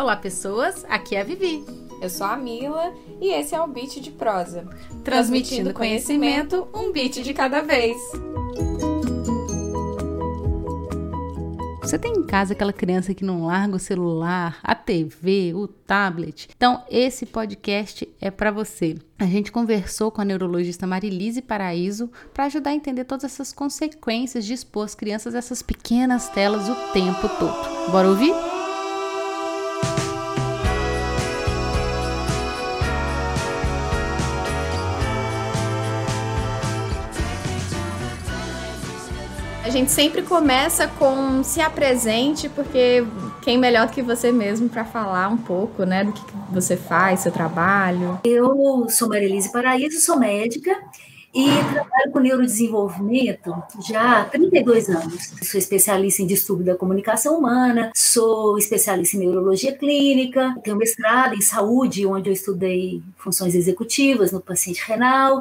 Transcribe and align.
Olá, 0.00 0.16
pessoas. 0.16 0.82
Aqui 0.88 1.14
é 1.14 1.20
a 1.20 1.24
Vivi. 1.24 1.62
Eu 2.00 2.08
sou 2.08 2.26
a 2.26 2.34
Mila 2.34 2.90
e 3.20 3.34
esse 3.34 3.54
é 3.54 3.60
o 3.60 3.66
Beat 3.66 4.00
de 4.00 4.10
Prosa. 4.10 4.62
Transmitindo, 4.62 5.04
Transmitindo 5.04 5.74
conhecimento, 5.74 6.68
um 6.74 6.90
beat 6.90 7.22
de 7.22 7.34
cada 7.34 7.60
vez. 7.60 7.98
Você 11.82 11.98
tem 11.98 12.14
em 12.14 12.22
casa 12.22 12.54
aquela 12.54 12.72
criança 12.72 13.12
que 13.12 13.22
não 13.22 13.44
larga 13.44 13.76
o 13.76 13.78
celular, 13.78 14.58
a 14.62 14.74
TV, 14.74 15.52
o 15.54 15.68
tablet? 15.68 16.48
Então, 16.56 16.82
esse 16.90 17.26
podcast 17.26 18.08
é 18.18 18.30
para 18.30 18.50
você. 18.50 18.96
A 19.18 19.26
gente 19.26 19.52
conversou 19.52 20.10
com 20.10 20.22
a 20.22 20.24
neurologista 20.24 20.86
Marilise 20.86 21.42
Paraíso 21.42 22.10
para 22.32 22.46
ajudar 22.46 22.70
a 22.70 22.74
entender 22.74 23.04
todas 23.04 23.24
essas 23.24 23.52
consequências 23.52 24.46
de 24.46 24.54
expor 24.54 24.86
as 24.86 24.94
crianças 24.94 25.34
a 25.34 25.38
essas 25.38 25.60
pequenas 25.60 26.30
telas 26.30 26.70
o 26.70 26.92
tempo 26.94 27.28
todo. 27.38 27.90
Bora 27.90 28.08
ouvir? 28.08 28.49
Gente 39.80 39.92
sempre 39.92 40.20
começa 40.20 40.86
com 40.86 41.42
se 41.42 41.58
apresente, 41.60 42.50
porque 42.50 43.02
quem 43.40 43.56
melhor 43.56 43.86
do 43.86 43.92
que 43.92 44.02
você 44.02 44.30
mesmo 44.30 44.68
para 44.68 44.84
falar 44.84 45.28
um 45.28 45.38
pouco, 45.38 45.84
né, 45.84 46.04
do 46.04 46.12
que 46.12 46.22
você 46.52 46.76
faz, 46.76 47.20
seu 47.20 47.32
trabalho. 47.32 48.20
Eu 48.22 48.86
sou 48.90 49.08
Marilise 49.08 49.50
Paraíso, 49.50 49.98
sou 49.98 50.18
médica 50.18 50.76
e 51.34 51.46
trabalho 51.72 52.12
com 52.12 52.18
neurodesenvolvimento 52.18 53.54
já 53.88 54.20
há 54.20 54.24
32 54.24 54.90
anos. 54.90 55.32
Sou 55.42 55.58
especialista 55.58 56.20
em 56.20 56.26
distúrbio 56.26 56.66
da 56.66 56.74
comunicação 56.74 57.38
humana, 57.38 57.90
sou 57.96 58.58
especialista 58.58 59.16
em 59.16 59.20
neurologia 59.20 59.72
clínica, 59.72 60.54
tenho 60.62 60.76
mestrado 60.76 61.34
em 61.34 61.40
saúde, 61.40 62.04
onde 62.04 62.28
eu 62.28 62.34
estudei 62.34 63.02
funções 63.16 63.54
executivas 63.54 64.30
no 64.30 64.42
paciente 64.42 64.82
renal. 64.86 65.40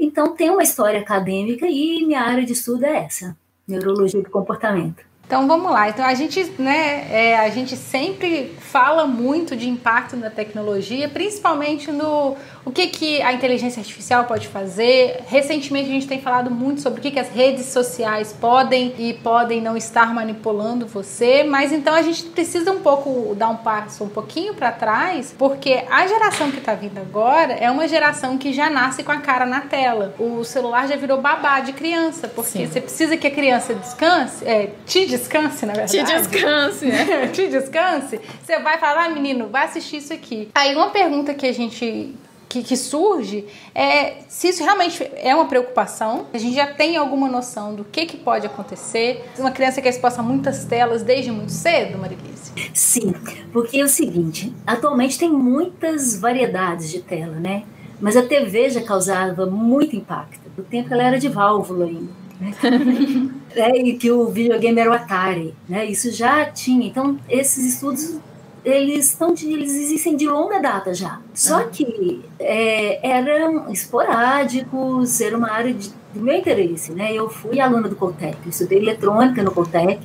Então, 0.00 0.34
tenho 0.34 0.54
uma 0.54 0.62
história 0.62 1.00
acadêmica 1.00 1.66
e 1.68 2.06
minha 2.06 2.22
área 2.22 2.44
de 2.44 2.54
estudo 2.54 2.86
é 2.86 3.04
essa 3.04 3.36
neurologia 3.66 4.22
do 4.22 4.30
comportamento. 4.30 5.04
Então 5.26 5.48
vamos 5.48 5.72
lá. 5.72 5.88
Então 5.88 6.04
a 6.04 6.14
gente, 6.14 6.40
né, 6.58 7.12
é, 7.12 7.38
a 7.38 7.50
gente 7.50 7.76
sempre 7.76 8.54
fala 8.60 9.06
muito 9.06 9.56
de 9.56 9.68
impacto 9.68 10.16
na 10.16 10.30
tecnologia, 10.30 11.08
principalmente 11.08 11.90
no 11.90 12.36
o 12.66 12.72
que, 12.72 12.88
que 12.88 13.22
a 13.22 13.32
inteligência 13.32 13.78
artificial 13.78 14.24
pode 14.24 14.48
fazer. 14.48 15.20
Recentemente 15.28 15.88
a 15.88 15.92
gente 15.92 16.08
tem 16.08 16.20
falado 16.20 16.50
muito 16.50 16.80
sobre 16.80 16.98
o 16.98 17.02
que, 17.02 17.12
que 17.12 17.20
as 17.20 17.30
redes 17.30 17.66
sociais 17.66 18.32
podem 18.32 18.92
e 18.98 19.14
podem 19.14 19.60
não 19.60 19.76
estar 19.76 20.12
manipulando 20.12 20.84
você, 20.84 21.44
mas 21.44 21.70
então 21.70 21.94
a 21.94 22.02
gente 22.02 22.24
precisa 22.24 22.72
um 22.72 22.80
pouco 22.80 23.36
dar 23.36 23.50
um 23.50 23.56
passo 23.56 24.02
um 24.02 24.08
pouquinho 24.08 24.52
para 24.52 24.72
trás, 24.72 25.32
porque 25.38 25.84
a 25.88 26.08
geração 26.08 26.50
que 26.50 26.58
está 26.58 26.74
vindo 26.74 26.98
agora 26.98 27.52
é 27.52 27.70
uma 27.70 27.86
geração 27.86 28.36
que 28.36 28.52
já 28.52 28.68
nasce 28.68 29.04
com 29.04 29.12
a 29.12 29.18
cara 29.18 29.46
na 29.46 29.60
tela. 29.60 30.12
O 30.18 30.42
celular 30.42 30.88
já 30.88 30.96
virou 30.96 31.20
babá 31.20 31.60
de 31.60 31.72
criança, 31.72 32.26
porque 32.26 32.50
Sim. 32.50 32.66
você 32.66 32.80
precisa 32.80 33.16
que 33.16 33.28
a 33.28 33.30
criança 33.30 33.74
descanse, 33.74 34.44
é, 34.44 34.70
te 34.84 35.06
descanse, 35.06 35.64
na 35.64 35.72
verdade. 35.72 35.92
Te 35.92 36.02
descanse, 36.02 36.86
né? 36.86 37.28
te 37.32 37.46
descanse. 37.46 38.20
Você 38.44 38.58
vai 38.58 38.76
falar, 38.78 39.04
ah, 39.04 39.08
menino, 39.08 39.46
vai 39.46 39.66
assistir 39.66 39.98
isso 39.98 40.12
aqui. 40.12 40.48
Aí 40.52 40.74
uma 40.74 40.90
pergunta 40.90 41.32
que 41.32 41.46
a 41.46 41.54
gente 41.54 42.12
que, 42.48 42.62
que, 42.62 42.76
surge 42.76 43.46
é 43.74 44.18
se 44.28 44.48
isso 44.48 44.62
realmente 44.62 45.02
é 45.16 45.34
uma 45.34 45.46
preocupação. 45.46 46.26
A 46.32 46.38
gente 46.38 46.54
já 46.54 46.66
tem 46.66 46.96
alguma 46.96 47.28
noção 47.28 47.74
do 47.74 47.84
que, 47.84 48.06
que 48.06 48.16
pode 48.16 48.46
acontecer. 48.46 49.24
Uma 49.38 49.50
criança 49.50 49.80
que 49.80 49.88
é 49.88 49.90
exposta 49.90 50.20
a 50.20 50.24
muitas 50.24 50.64
telas 50.64 51.02
desde 51.02 51.30
muito 51.30 51.52
cedo, 51.52 51.98
Marilise? 51.98 52.52
Sim, 52.72 53.14
porque 53.52 53.80
é 53.80 53.84
o 53.84 53.88
seguinte: 53.88 54.52
atualmente 54.66 55.18
tem 55.18 55.30
muitas 55.30 56.18
variedades 56.18 56.90
de 56.90 57.00
tela, 57.00 57.36
né? 57.36 57.64
Mas 58.00 58.16
a 58.16 58.22
TV 58.22 58.70
já 58.70 58.82
causava 58.82 59.46
muito 59.46 59.96
impacto. 59.96 60.40
No 60.56 60.64
tempo 60.64 60.92
ela 60.92 61.02
era 61.02 61.18
de 61.18 61.28
válvula 61.28 61.86
ainda. 61.86 62.12
Né? 62.40 62.52
é, 63.54 63.78
e 63.78 63.96
que 63.96 64.10
o 64.10 64.26
videogame 64.28 64.80
era 64.80 64.90
o 64.90 64.92
Atari, 64.92 65.54
né? 65.68 65.86
Isso 65.86 66.10
já 66.10 66.44
tinha. 66.46 66.86
Então, 66.86 67.18
esses 67.28 67.64
estudos 67.74 68.18
eles 68.66 69.12
estão 69.12 69.32
eles 69.32 69.72
existem 69.72 70.16
de 70.16 70.26
longa 70.26 70.58
data 70.58 70.92
já. 70.92 71.20
Só 71.32 71.62
uhum. 71.62 71.70
que 71.70 72.24
é, 72.40 73.08
eram 73.08 73.70
esporádicos, 73.72 75.20
era 75.20 75.38
uma 75.38 75.52
área 75.52 75.72
de, 75.72 75.92
do 76.16 76.24
meu 76.24 76.36
interesse, 76.36 76.92
né? 76.92 77.12
Eu 77.12 77.28
fui 77.28 77.60
aluna 77.60 77.88
do 77.88 77.96
Coltec, 77.96 78.36
estudei 78.48 78.78
eletrônica 78.78 79.42
no 79.42 79.50
Coltec 79.50 80.00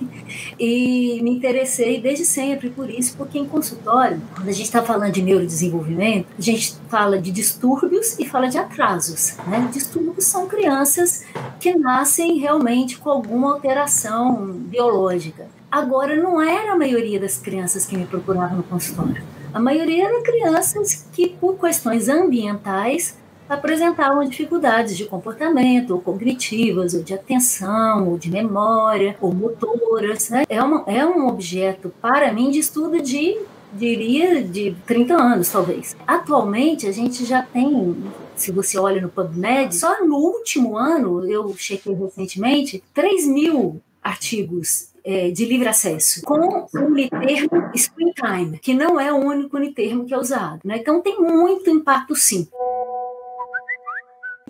e 0.60 1.20
me 1.24 1.32
interessei 1.32 2.00
desde 2.00 2.26
sempre 2.26 2.70
por 2.70 2.90
isso, 2.90 3.16
porque 3.18 3.40
em 3.40 3.46
consultório, 3.46 4.22
quando 4.36 4.50
a 4.50 4.52
gente 4.52 4.66
está 4.66 4.82
falando 4.82 5.12
de 5.12 5.22
neurodesenvolvimento, 5.22 6.28
a 6.38 6.42
gente 6.42 6.76
fala 6.90 7.18
de 7.18 7.32
distúrbios 7.32 8.20
e 8.20 8.26
fala 8.26 8.48
de 8.48 8.58
atrasos, 8.58 9.38
né? 9.48 9.70
Distúrbios 9.72 10.26
são 10.26 10.48
crianças 10.48 11.24
que 11.60 11.76
nascem 11.76 12.38
realmente 12.38 12.98
com 12.98 13.10
alguma 13.10 13.54
alteração 13.54 14.46
biológica. 14.52 15.48
Agora, 15.72 16.16
não 16.18 16.42
era 16.42 16.74
a 16.74 16.78
maioria 16.78 17.20
das 17.20 17.38
crianças 17.38 17.86
que 17.86 17.96
me 17.96 18.06
procuravam 18.06 18.58
no 18.58 18.64
consultório. 18.64 19.24
A 19.54 19.60
maioria 19.60 20.08
eram 20.08 20.24
crianças 20.24 21.06
que, 21.12 21.30
por 21.30 21.58
questões 21.58 22.10
ambientais, 22.10 23.18
apresentavam 23.52 24.24
dificuldades 24.24 24.96
de 24.98 25.06
comportamento, 25.06 25.92
ou 25.92 26.02
cognitivas, 26.02 26.94
ou 26.94 27.04
de 27.04 27.14
atenção, 27.14 28.10
ou 28.10 28.18
de 28.18 28.30
memória, 28.30 29.16
ou 29.20 29.34
motoras. 29.34 30.30
Né? 30.30 30.44
É, 30.48 30.62
uma, 30.64 30.84
é 30.88 31.06
um 31.06 31.28
objeto, 31.28 31.94
para 32.02 32.32
mim, 32.32 32.50
de 32.50 32.60
estudo 32.60 33.02
de, 33.02 33.38
diria, 33.74 34.44
de 34.44 34.76
30 34.86 35.14
anos, 35.16 35.50
talvez. 35.50 35.96
Atualmente, 36.08 36.88
a 36.88 36.92
gente 36.92 37.26
já 37.26 37.44
tem 37.44 37.96
se 38.36 38.52
você 38.52 38.80
olha 38.80 39.00
no 39.00 39.10
PubMed, 39.10 39.76
só 39.76 40.04
no 40.04 40.16
último 40.16 40.76
ano, 40.76 41.30
eu 41.30 41.54
chequei 41.56 41.94
recentemente, 41.94 42.84
3 42.92 43.28
mil 43.28 43.80
artigos 44.02 44.90
é, 45.04 45.30
de 45.30 45.46
livre 45.46 45.68
acesso, 45.68 46.22
com 46.24 46.68
o 46.74 46.80
unitermo 46.80 47.72
screen 47.76 48.12
time, 48.14 48.60
que 48.60 48.74
não 48.74 49.00
é 49.00 49.14
o 49.14 49.18
único 49.18 49.58
unitermo 49.58 50.06
que 50.06 50.14
é 50.14 50.18
usado. 50.18 50.62
Né? 50.64 50.78
Então 50.78 51.02
tem 51.02 51.20
muito 51.20 51.70
impacto 51.70 52.16
sim. 52.16 52.48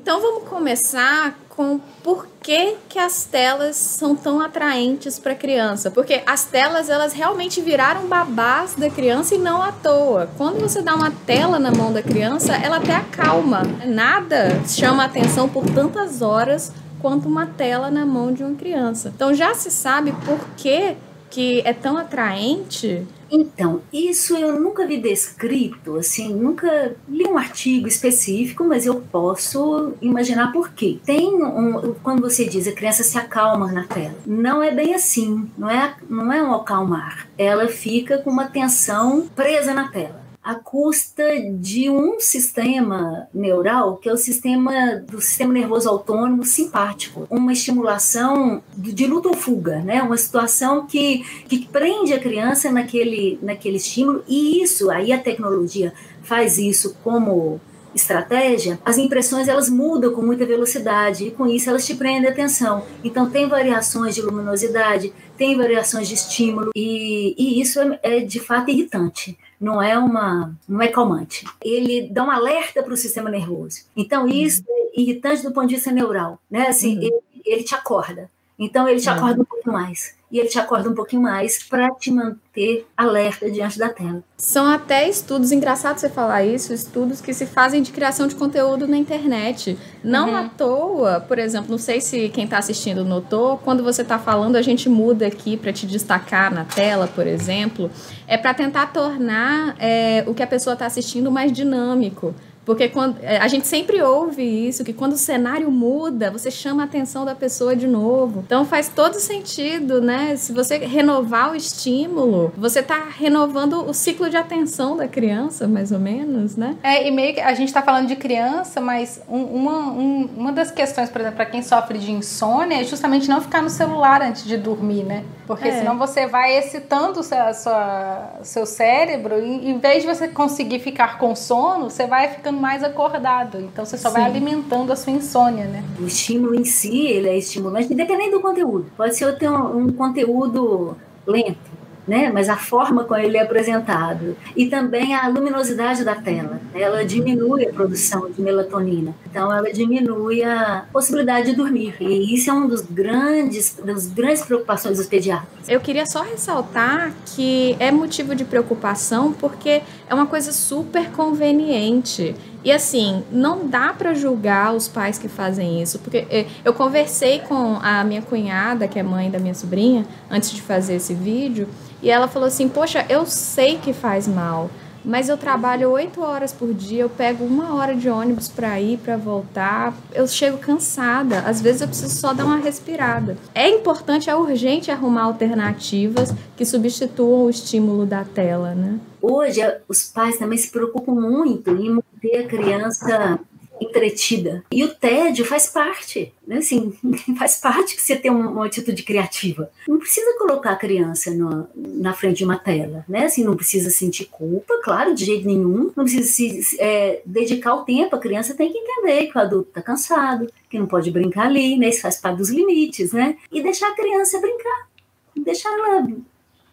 Então 0.02 0.20
vamos 0.20 0.50
começar 0.50 1.38
com 1.50 1.80
por 2.04 2.26
que, 2.42 2.76
que 2.90 2.98
as 2.98 3.24
telas 3.24 3.76
são 3.76 4.16
tão 4.16 4.42
atraentes 4.42 5.20
para 5.20 5.34
a 5.34 5.36
criança. 5.36 5.92
Porque 5.92 6.24
as 6.26 6.44
telas 6.44 6.90
elas 6.90 7.14
realmente 7.14 7.62
viraram 7.62 8.08
babás 8.08 8.74
da 8.74 8.90
criança 8.90 9.36
e 9.36 9.38
não 9.38 9.62
à 9.62 9.72
toa. 9.72 10.28
Quando 10.40 10.60
você 10.60 10.82
dá 10.82 10.96
uma 10.96 11.12
tela 11.12 11.60
na 11.60 11.70
mão 11.70 11.94
da 11.94 12.02
criança, 12.02 12.56
ela 12.56 12.78
até 12.78 12.96
acalma. 12.96 13.62
Nada 13.86 14.60
chama 14.68 15.06
atenção 15.06 15.48
por 15.48 15.66
tantas 15.66 16.24
horas 16.24 16.72
quanto 17.00 17.30
uma 17.30 17.46
tela 17.46 17.92
na 17.92 18.04
mão 18.04 18.34
de 18.34 18.44
uma 18.44 18.56
criança. 18.56 19.12
Então 19.16 19.36
já 19.36 19.54
se 19.54 19.70
sabe 19.70 20.14
por 20.26 20.40
que, 20.58 20.98
que 21.30 21.62
é 21.64 21.74
tão 21.74 21.96
atraente 21.96 23.06
então, 23.32 23.82
isso 23.94 24.36
eu 24.36 24.60
nunca 24.60 24.86
vi 24.86 24.98
descrito, 24.98 25.96
assim, 25.96 26.34
nunca 26.34 26.96
li 27.08 27.26
um 27.26 27.38
artigo 27.38 27.88
específico, 27.88 28.64
mas 28.66 28.86
eu 28.86 28.96
posso 29.00 29.94
imaginar 30.02 30.52
por 30.52 30.74
quê. 30.74 31.00
Tem 31.06 31.34
um, 31.34 31.94
quando 32.04 32.22
você 32.22 32.46
diz 32.46 32.68
a 32.68 32.74
criança 32.74 33.04
se 33.04 33.18
acalma 33.18 33.72
na 33.72 33.86
tela, 33.86 34.16
não 34.26 34.62
é 34.62 34.72
bem 34.72 34.94
assim, 34.94 35.50
não 35.58 35.70
é, 35.70 35.96
não 36.10 36.34
é 36.34 36.44
um 36.44 36.54
acalmar. 36.54 37.28
Ela 37.38 37.68
fica 37.68 38.18
com 38.18 38.30
uma 38.30 38.48
tensão 38.48 39.28
presa 39.36 39.74
na 39.74 39.88
tela 39.88 40.21
à 40.44 40.56
custa 40.56 41.24
de 41.54 41.90
um 41.90 42.20
sistema 42.20 43.28
neural, 43.34 43.98
que 43.98 44.10
é 44.10 44.14
o 44.14 44.18
sistema 44.18 44.96
do 45.08 45.22
sistema 45.22 45.54
nervoso 45.54 45.88
autônomo 45.88 46.44
simpático, 46.44 47.28
uma 47.30 47.54
estimulação 47.54 48.64
de 48.76 49.06
luta 49.06 49.30
ou 49.30 49.36
fuga, 49.36 49.80
né? 49.80 50.02
Uma 50.02 50.18
situação 50.18 50.88
que, 50.88 51.20
que 51.48 51.68
prende 51.68 52.14
a 52.14 52.20
criança 52.20 52.72
naquele, 52.72 53.38
naquele 53.42 53.78
estímulo 53.78 54.24
e 54.28 54.62
isso, 54.64 54.90
aí 54.90 55.12
a 55.12 55.20
tecnologia 55.20 55.94
faz 56.24 56.58
isso 56.58 56.96
como 57.04 57.60
estratégia, 57.94 58.80
as 58.86 58.98
impressões 58.98 59.48
elas 59.48 59.70
mudam 59.70 60.14
com 60.14 60.22
muita 60.22 60.46
velocidade 60.46 61.26
e 61.26 61.32
com 61.32 61.46
isso 61.46 61.70
elas 61.70 61.86
te 61.86 61.94
prendem 61.94 62.30
a 62.30 62.32
atenção. 62.32 62.84
Então 63.04 63.30
tem 63.30 63.48
variações 63.48 64.16
de 64.16 64.22
luminosidade, 64.22 65.14
tem 65.38 65.58
variações 65.58 66.08
de 66.08 66.14
estímulo 66.14 66.72
e, 66.76 67.36
e 67.38 67.62
isso 67.62 67.80
é, 67.80 68.00
é 68.02 68.20
de 68.22 68.40
fato 68.40 68.72
irritante 68.72 69.38
não 69.62 69.80
é 69.80 69.96
uma, 69.98 70.58
não 70.68 70.82
é 70.82 70.88
calmante. 70.88 71.46
Ele 71.64 72.10
dá 72.10 72.24
um 72.24 72.32
alerta 72.32 72.82
para 72.82 72.94
o 72.94 72.98
sistema 72.98 73.30
nervoso. 73.30 73.84
Então 73.96 74.24
uhum. 74.24 74.30
isso 74.30 74.64
é 74.68 75.00
irritante 75.00 75.44
do 75.44 75.52
ponto 75.52 75.68
de 75.68 75.76
vista 75.76 75.92
neural, 75.92 76.40
né? 76.50 76.68
Assim, 76.68 76.98
uhum. 76.98 77.04
ele, 77.04 77.20
ele, 77.46 77.64
te 77.64 77.76
acorda. 77.76 78.30
Então 78.62 78.88
ele 78.88 79.00
te 79.00 79.10
uhum. 79.10 79.16
acorda 79.16 79.42
um 79.42 79.46
pouco 79.46 79.72
mais 79.72 80.14
e 80.32 80.40
ele 80.40 80.48
te 80.48 80.58
acorda 80.58 80.90
um 80.90 80.94
pouquinho 80.94 81.24
mais 81.24 81.62
para 81.62 81.90
te 81.96 82.10
manter 82.10 82.88
alerta 82.96 83.52
diante 83.52 83.78
da 83.78 83.90
tela. 83.90 84.24
São 84.38 84.66
até 84.66 85.10
estudos, 85.10 85.52
engraçado 85.52 85.98
você 85.98 86.08
falar 86.08 86.46
isso, 86.46 86.74
estudos 86.74 87.20
que 87.20 87.34
se 87.34 87.46
fazem 87.46 87.82
de 87.82 87.92
criação 87.92 88.28
de 88.28 88.36
conteúdo 88.36 88.88
na 88.88 88.96
internet. 88.96 89.78
Não 90.04 90.30
uhum. 90.30 90.36
à 90.38 90.44
toa, 90.48 91.20
por 91.20 91.38
exemplo, 91.38 91.72
não 91.72 91.78
sei 91.78 92.00
se 92.00 92.30
quem 92.30 92.46
está 92.46 92.60
assistindo 92.60 93.04
notou, 93.04 93.58
quando 93.58 93.84
você 93.84 94.04
está 94.04 94.18
falando, 94.18 94.56
a 94.56 94.62
gente 94.62 94.88
muda 94.88 95.28
aqui 95.28 95.58
para 95.58 95.74
te 95.74 95.86
destacar 95.86 96.54
na 96.54 96.64
tela, 96.64 97.08
por 97.08 97.28
exemplo, 97.28 97.92
é 98.26 98.38
para 98.38 98.54
tentar 98.54 98.94
tornar 98.94 99.76
é, 99.80 100.24
o 100.28 100.34
que 100.34 100.44
a 100.44 100.48
pessoa 100.48 100.74
está 100.74 100.86
assistindo 100.86 101.30
mais 101.30 101.52
dinâmico. 101.52 102.34
Porque 102.66 102.88
quando, 102.88 103.18
é, 103.22 103.38
a 103.38 103.48
gente 103.48 103.68
sempre 103.68 104.02
ouve 104.02 104.44
isso, 104.44 104.84
que 104.84 104.94
quando 104.94 105.14
o 105.14 105.18
cenário 105.18 105.72
muda, 105.72 106.30
você 106.30 106.52
chama 106.52 106.84
a 106.84 106.86
atenção 106.86 107.26
da 107.26 107.34
pessoa 107.34 107.76
de 107.76 107.88
novo. 107.88 108.44
Então 108.46 108.66
faz 108.66 108.88
todo 108.88 109.16
sentido, 109.16 110.02
né? 110.02 110.36
Se 110.36 110.54
você 110.54 110.78
renovar 110.78 111.52
o 111.52 111.56
estímulo, 111.56 112.54
você 112.56 112.80
está 112.80 113.06
renovando 113.18 113.84
o 113.88 113.94
ciclo 113.94 114.30
de 114.30 114.38
atenção 114.38 114.96
da 114.96 115.08
criança, 115.08 115.68
mais 115.68 115.92
ou 115.92 116.00
menos, 116.00 116.56
né? 116.56 116.78
É, 116.84 117.08
e 117.08 117.12
meio 117.12 117.34
que 117.34 117.40
a 117.40 117.54
gente 117.54 117.70
está 117.70 117.82
falando 117.82 118.08
de 118.08 118.16
criança, 118.16 118.80
mas 118.80 119.22
um, 119.28 119.44
uma, 119.44 119.92
um, 119.92 120.30
uma 120.38 120.52
das 120.52 120.72
questões, 120.72 121.10
por 121.10 121.22
exemplo, 121.22 121.38
para 121.38 121.46
quem 121.46 121.62
sofre 121.62 121.98
de 121.98 122.12
insônia, 122.12 122.82
é 122.82 122.84
justamente 122.84 123.28
não 123.28 123.42
ficar 123.42 123.62
no 123.62 123.70
celular 123.70 124.22
antes 124.22 124.44
de 124.44 124.58
dormir, 124.58 125.04
né? 125.04 125.24
Porque 125.48 125.68
é. 125.68 125.80
senão 125.80 125.98
você 125.98 126.28
vai 126.28 126.58
excitando 126.58 127.20
o 127.20 127.24
seu, 127.24 127.54
sua, 127.54 128.40
seu 128.44 128.66
cérebro 128.66 129.40
e 129.40 129.70
em 129.70 129.80
vez 129.80 130.04
de 130.04 130.08
você 130.08 130.28
conseguir 130.28 130.80
ficar 130.80 131.18
com 131.18 131.36
sono, 131.36 131.90
você 131.90 132.08
vai 132.08 132.30
ficando 132.30 132.51
mais 132.52 132.84
acordado. 132.84 133.60
Então 133.60 133.86
você 133.86 133.98
só 133.98 134.10
Sim. 134.10 134.16
vai 134.16 134.26
alimentando 134.26 134.92
a 134.92 134.96
sua 134.96 135.14
insônia, 135.14 135.66
né? 135.66 135.84
O 136.00 136.06
estímulo 136.06 136.56
em 136.56 136.66
si, 136.66 137.08
ele 137.08 137.30
é 137.30 137.38
estimulante, 137.38 137.92
independente 137.94 138.32
do 138.32 138.42
conteúdo. 138.42 138.92
Pode 138.98 139.16
ser 139.16 139.38
ter 139.38 139.50
um, 139.50 139.78
um 139.78 139.94
conteúdo 139.94 140.96
lento 141.26 141.71
né? 142.08 142.32
mas 142.34 142.50
a 142.50 142.58
forma 142.58 143.04
como 143.04 143.20
ele 143.20 143.38
é 143.38 143.42
apresentado. 143.42 144.36
E 144.56 144.68
também 144.68 145.16
a 145.16 145.28
luminosidade 145.28 146.04
da 146.04 146.16
tela. 146.16 146.60
Ela 146.74 147.04
diminui 147.06 147.66
a 147.66 147.74
produção 147.74 148.30
de 148.30 148.42
melatonina. 148.42 149.14
Então, 149.30 149.54
ela 149.54 149.72
diminui 149.72 150.44
a 150.44 150.86
possibilidade 150.92 151.52
de 151.52 151.56
dormir. 151.56 151.96
E 152.00 152.34
isso 152.34 152.50
é 152.50 152.54
um 152.54 152.68
dos 152.68 152.82
grandes, 152.82 153.78
das 153.84 154.08
grandes 154.08 154.44
preocupações 154.44 154.98
dos 154.98 155.08
pediatras. 155.08 155.68
Eu 155.68 155.80
queria 155.80 156.06
só 156.06 156.22
ressaltar 156.22 157.14
que 157.26 157.76
é 157.80 157.92
motivo 157.92 158.36
de 158.36 158.44
preocupação 158.44 159.32
porque 159.34 159.82
é 160.10 160.14
uma 160.14 160.26
coisa 160.26 160.52
super 160.52 161.10
conveniente. 161.12 162.36
E 162.64 162.72
assim, 162.72 163.24
não 163.32 163.68
dá 163.68 163.92
para 163.92 164.14
julgar 164.14 164.74
os 164.76 164.88
pais 164.88 165.18
que 165.18 165.28
fazem 165.28 165.82
isso, 165.82 165.98
porque 165.98 166.28
eh, 166.30 166.46
eu 166.64 166.74
conversei 166.74 167.40
com 167.40 167.78
a 167.82 168.04
minha 168.04 168.22
cunhada, 168.22 168.88
que 168.88 169.00
é 169.00 169.04
mãe 169.04 169.32
da 169.32 169.40
minha 169.40 169.56
sobrinha, 169.56 170.06
antes 170.30 170.52
de 170.52 170.62
fazer 170.62 170.96
esse 170.96 171.14
vídeo, 171.14 171.68
e 172.04 172.10
ela 172.10 172.28
falou 172.28 172.48
assim: 172.48 172.70
Poxa, 172.70 173.04
eu 173.10 173.26
sei 173.26 173.78
que 173.78 173.94
faz 173.94 174.28
mal, 174.28 174.70
mas 175.04 175.30
eu 175.30 175.38
trabalho 175.38 175.90
oito 175.92 176.22
horas 176.22 176.54
por 176.54 176.74
dia, 176.74 177.04
eu 177.04 177.10
pego 177.10 177.44
uma 177.44 177.76
hora 177.76 177.96
de 177.96 178.10
ônibus 178.10 178.48
para 178.48 178.80
ir, 178.80 178.98
para 178.98 179.18
voltar, 179.18 179.94
eu 180.14 180.28
chego 180.28 180.58
cansada. 180.58 181.40
Às 181.40 181.62
vezes 181.62 181.82
eu 181.82 181.88
preciso 181.88 182.16
só 182.16 182.34
dar 182.34 182.46
uma 182.46 182.58
respirada. 182.58 183.38
É 183.54 183.70
importante, 183.70 184.30
é 184.30 184.36
urgente 184.36 184.92
arrumar 184.92 185.24
alternativas 185.24 186.34
que 186.56 186.66
substituam 186.66 187.46
o 187.46 187.50
estímulo 187.50 188.06
da 188.06 188.24
tela, 188.24 188.74
né? 188.74 189.00
Hoje, 189.22 189.62
os 189.88 190.04
pais 190.04 190.38
também 190.38 190.58
se 190.58 190.70
preocupam 190.70 191.14
muito 191.14 191.70
em 191.72 191.90
manter 191.90 192.38
a 192.38 192.48
criança 192.48 193.40
entretida. 193.82 194.64
E 194.72 194.84
o 194.84 194.94
tédio 194.94 195.44
faz 195.44 195.68
parte, 195.68 196.32
né? 196.46 196.58
Assim, 196.58 196.94
faz 197.38 197.58
parte 197.58 197.96
que 197.96 198.02
você 198.02 198.16
tem 198.16 198.30
uma 198.30 198.66
atitude 198.66 199.02
criativa. 199.04 199.72
Não 199.88 199.98
precisa 199.98 200.38
colocar 200.38 200.72
a 200.72 200.76
criança 200.76 201.32
no, 201.32 201.68
na 201.76 202.14
frente 202.14 202.38
de 202.38 202.46
uma 202.46 202.58
tela, 202.58 203.04
né? 203.10 203.26
Assim, 203.26 203.44
não 203.44 203.56
precisa 203.56 203.90
sentir 203.90 204.26
culpa, 204.26 204.80
claro, 204.84 205.16
de 205.16 205.26
jeito 205.26 205.48
nenhum. 205.48 205.92
Não 205.96 206.04
precisa 206.04 206.32
se 206.32 206.78
é, 206.80 207.22
dedicar 207.26 207.74
o 207.74 207.84
tempo. 207.84 208.16
A 208.16 208.20
criança 208.20 208.54
tem 208.54 208.72
que 208.72 208.78
entender 208.78 209.28
que 209.28 209.38
o 209.38 209.42
adulto 209.42 209.70
está 209.70 209.82
cansado, 209.82 210.48
que 210.70 210.78
não 210.78 210.86
pode 210.86 211.10
brincar 211.10 211.48
ali, 211.48 211.78
né? 211.78 211.90
Isso 211.90 212.02
faz 212.02 212.18
parte 212.18 212.38
dos 212.38 212.50
limites, 212.50 213.12
né? 213.12 213.38
E 213.52 213.62
deixar 213.64 213.90
a 213.90 213.96
criança 213.96 214.40
brincar. 214.40 214.90
Deixar 215.36 215.72
ela 215.74 216.08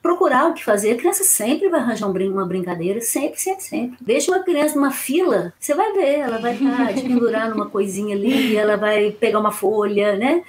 procurar 0.08 0.48
o 0.48 0.54
que 0.54 0.64
fazer. 0.64 0.92
A 0.92 0.96
criança 0.96 1.22
sempre 1.22 1.68
vai 1.68 1.80
arranjar 1.80 2.08
uma 2.08 2.46
brincadeira, 2.46 2.98
sempre, 3.02 3.38
sempre, 3.38 3.62
sempre. 3.62 3.98
Deixa 4.00 4.30
uma 4.30 4.42
criança 4.42 4.74
numa 4.74 4.90
fila, 4.90 5.52
você 5.60 5.74
vai 5.74 5.92
ver, 5.92 6.20
ela 6.20 6.38
vai 6.38 6.54
estar 6.54 6.92
de 6.94 7.02
pendurar 7.06 7.50
numa 7.50 7.68
coisinha 7.68 8.16
ali, 8.16 8.56
ela 8.56 8.78
vai 8.78 9.10
pegar 9.10 9.38
uma 9.38 9.52
folha, 9.52 10.16
né? 10.16 10.42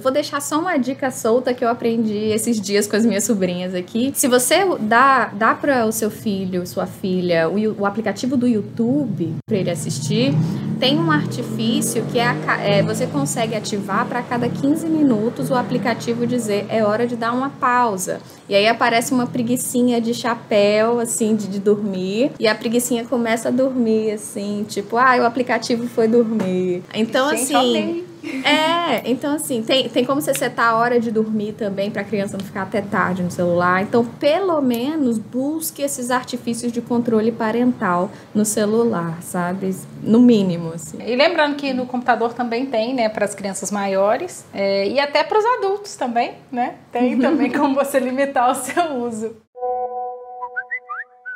Vou 0.00 0.10
deixar 0.10 0.42
só 0.42 0.58
uma 0.58 0.76
dica 0.76 1.08
solta 1.12 1.54
que 1.54 1.64
eu 1.64 1.68
aprendi 1.68 2.16
esses 2.16 2.60
dias 2.60 2.84
com 2.86 2.96
as 2.96 3.06
minhas 3.06 3.22
sobrinhas 3.22 3.76
aqui. 3.76 4.12
Se 4.12 4.26
você 4.26 4.64
dá, 4.80 5.26
dá 5.26 5.54
para 5.54 5.86
o 5.86 5.92
seu 5.92 6.10
filho, 6.10 6.66
sua 6.66 6.84
filha, 6.84 7.48
o, 7.48 7.82
o 7.82 7.86
aplicativo 7.86 8.36
do 8.36 8.44
YouTube 8.46 9.36
para 9.46 9.56
ele 9.56 9.70
assistir, 9.70 10.34
tem 10.80 10.98
um 10.98 11.12
artifício 11.12 12.04
que 12.10 12.18
é, 12.18 12.26
a, 12.26 12.60
é 12.60 12.82
você 12.82 13.06
consegue 13.06 13.54
ativar 13.54 14.04
para 14.06 14.20
cada 14.20 14.48
15 14.48 14.88
minutos 14.88 15.50
o 15.50 15.54
aplicativo 15.54 16.26
dizer 16.26 16.66
é 16.68 16.82
hora 16.82 17.06
de 17.06 17.14
dar 17.14 17.32
uma 17.32 17.50
pausa. 17.50 18.20
E 18.48 18.54
aí 18.56 18.66
aparece 18.66 19.14
uma 19.14 19.28
preguiçinha 19.28 20.00
de 20.00 20.12
chapéu, 20.12 20.98
assim, 20.98 21.36
de, 21.36 21.46
de 21.46 21.60
dormir. 21.60 22.32
E 22.40 22.48
a 22.48 22.54
preguiçinha 22.54 23.04
começa 23.04 23.48
a 23.48 23.52
dormir, 23.52 24.10
assim, 24.10 24.66
tipo, 24.68 24.96
ah, 24.96 25.16
o 25.20 25.24
aplicativo 25.24 25.86
foi 25.86 26.08
dormir. 26.08 26.82
Então, 26.92 27.30
Gente, 27.30 27.54
assim. 27.54 28.13
É, 28.44 29.08
então 29.10 29.34
assim, 29.34 29.62
tem, 29.62 29.88
tem 29.88 30.04
como 30.04 30.20
você 30.20 30.34
setar 30.34 30.70
a 30.70 30.76
hora 30.76 31.00
de 31.00 31.10
dormir 31.10 31.52
também 31.52 31.90
para 31.90 32.02
a 32.02 32.04
criança 32.04 32.36
não 32.36 32.44
ficar 32.44 32.62
até 32.62 32.80
tarde 32.80 33.22
no 33.22 33.30
celular. 33.30 33.82
Então, 33.82 34.04
pelo 34.04 34.60
menos 34.60 35.18
busque 35.18 35.82
esses 35.82 36.10
artifícios 36.10 36.72
de 36.72 36.80
controle 36.80 37.32
parental 37.32 38.10
no 38.34 38.44
celular, 38.44 39.22
sabe? 39.22 39.74
No 40.02 40.20
mínimo, 40.20 40.72
assim. 40.74 40.98
E 41.04 41.14
lembrando 41.16 41.56
que 41.56 41.72
no 41.72 41.86
computador 41.86 42.32
também 42.34 42.66
tem, 42.66 42.94
né, 42.94 43.08
para 43.08 43.24
as 43.24 43.34
crianças 43.34 43.70
maiores 43.70 44.44
é, 44.52 44.88
e 44.88 44.98
até 44.98 45.22
para 45.22 45.38
os 45.38 45.44
adultos 45.44 45.96
também, 45.96 46.34
né? 46.50 46.74
Tem 46.92 47.18
também 47.18 47.50
como 47.50 47.74
você 47.74 47.98
limitar 47.98 48.50
o 48.50 48.54
seu 48.54 48.84
uso. 49.04 49.43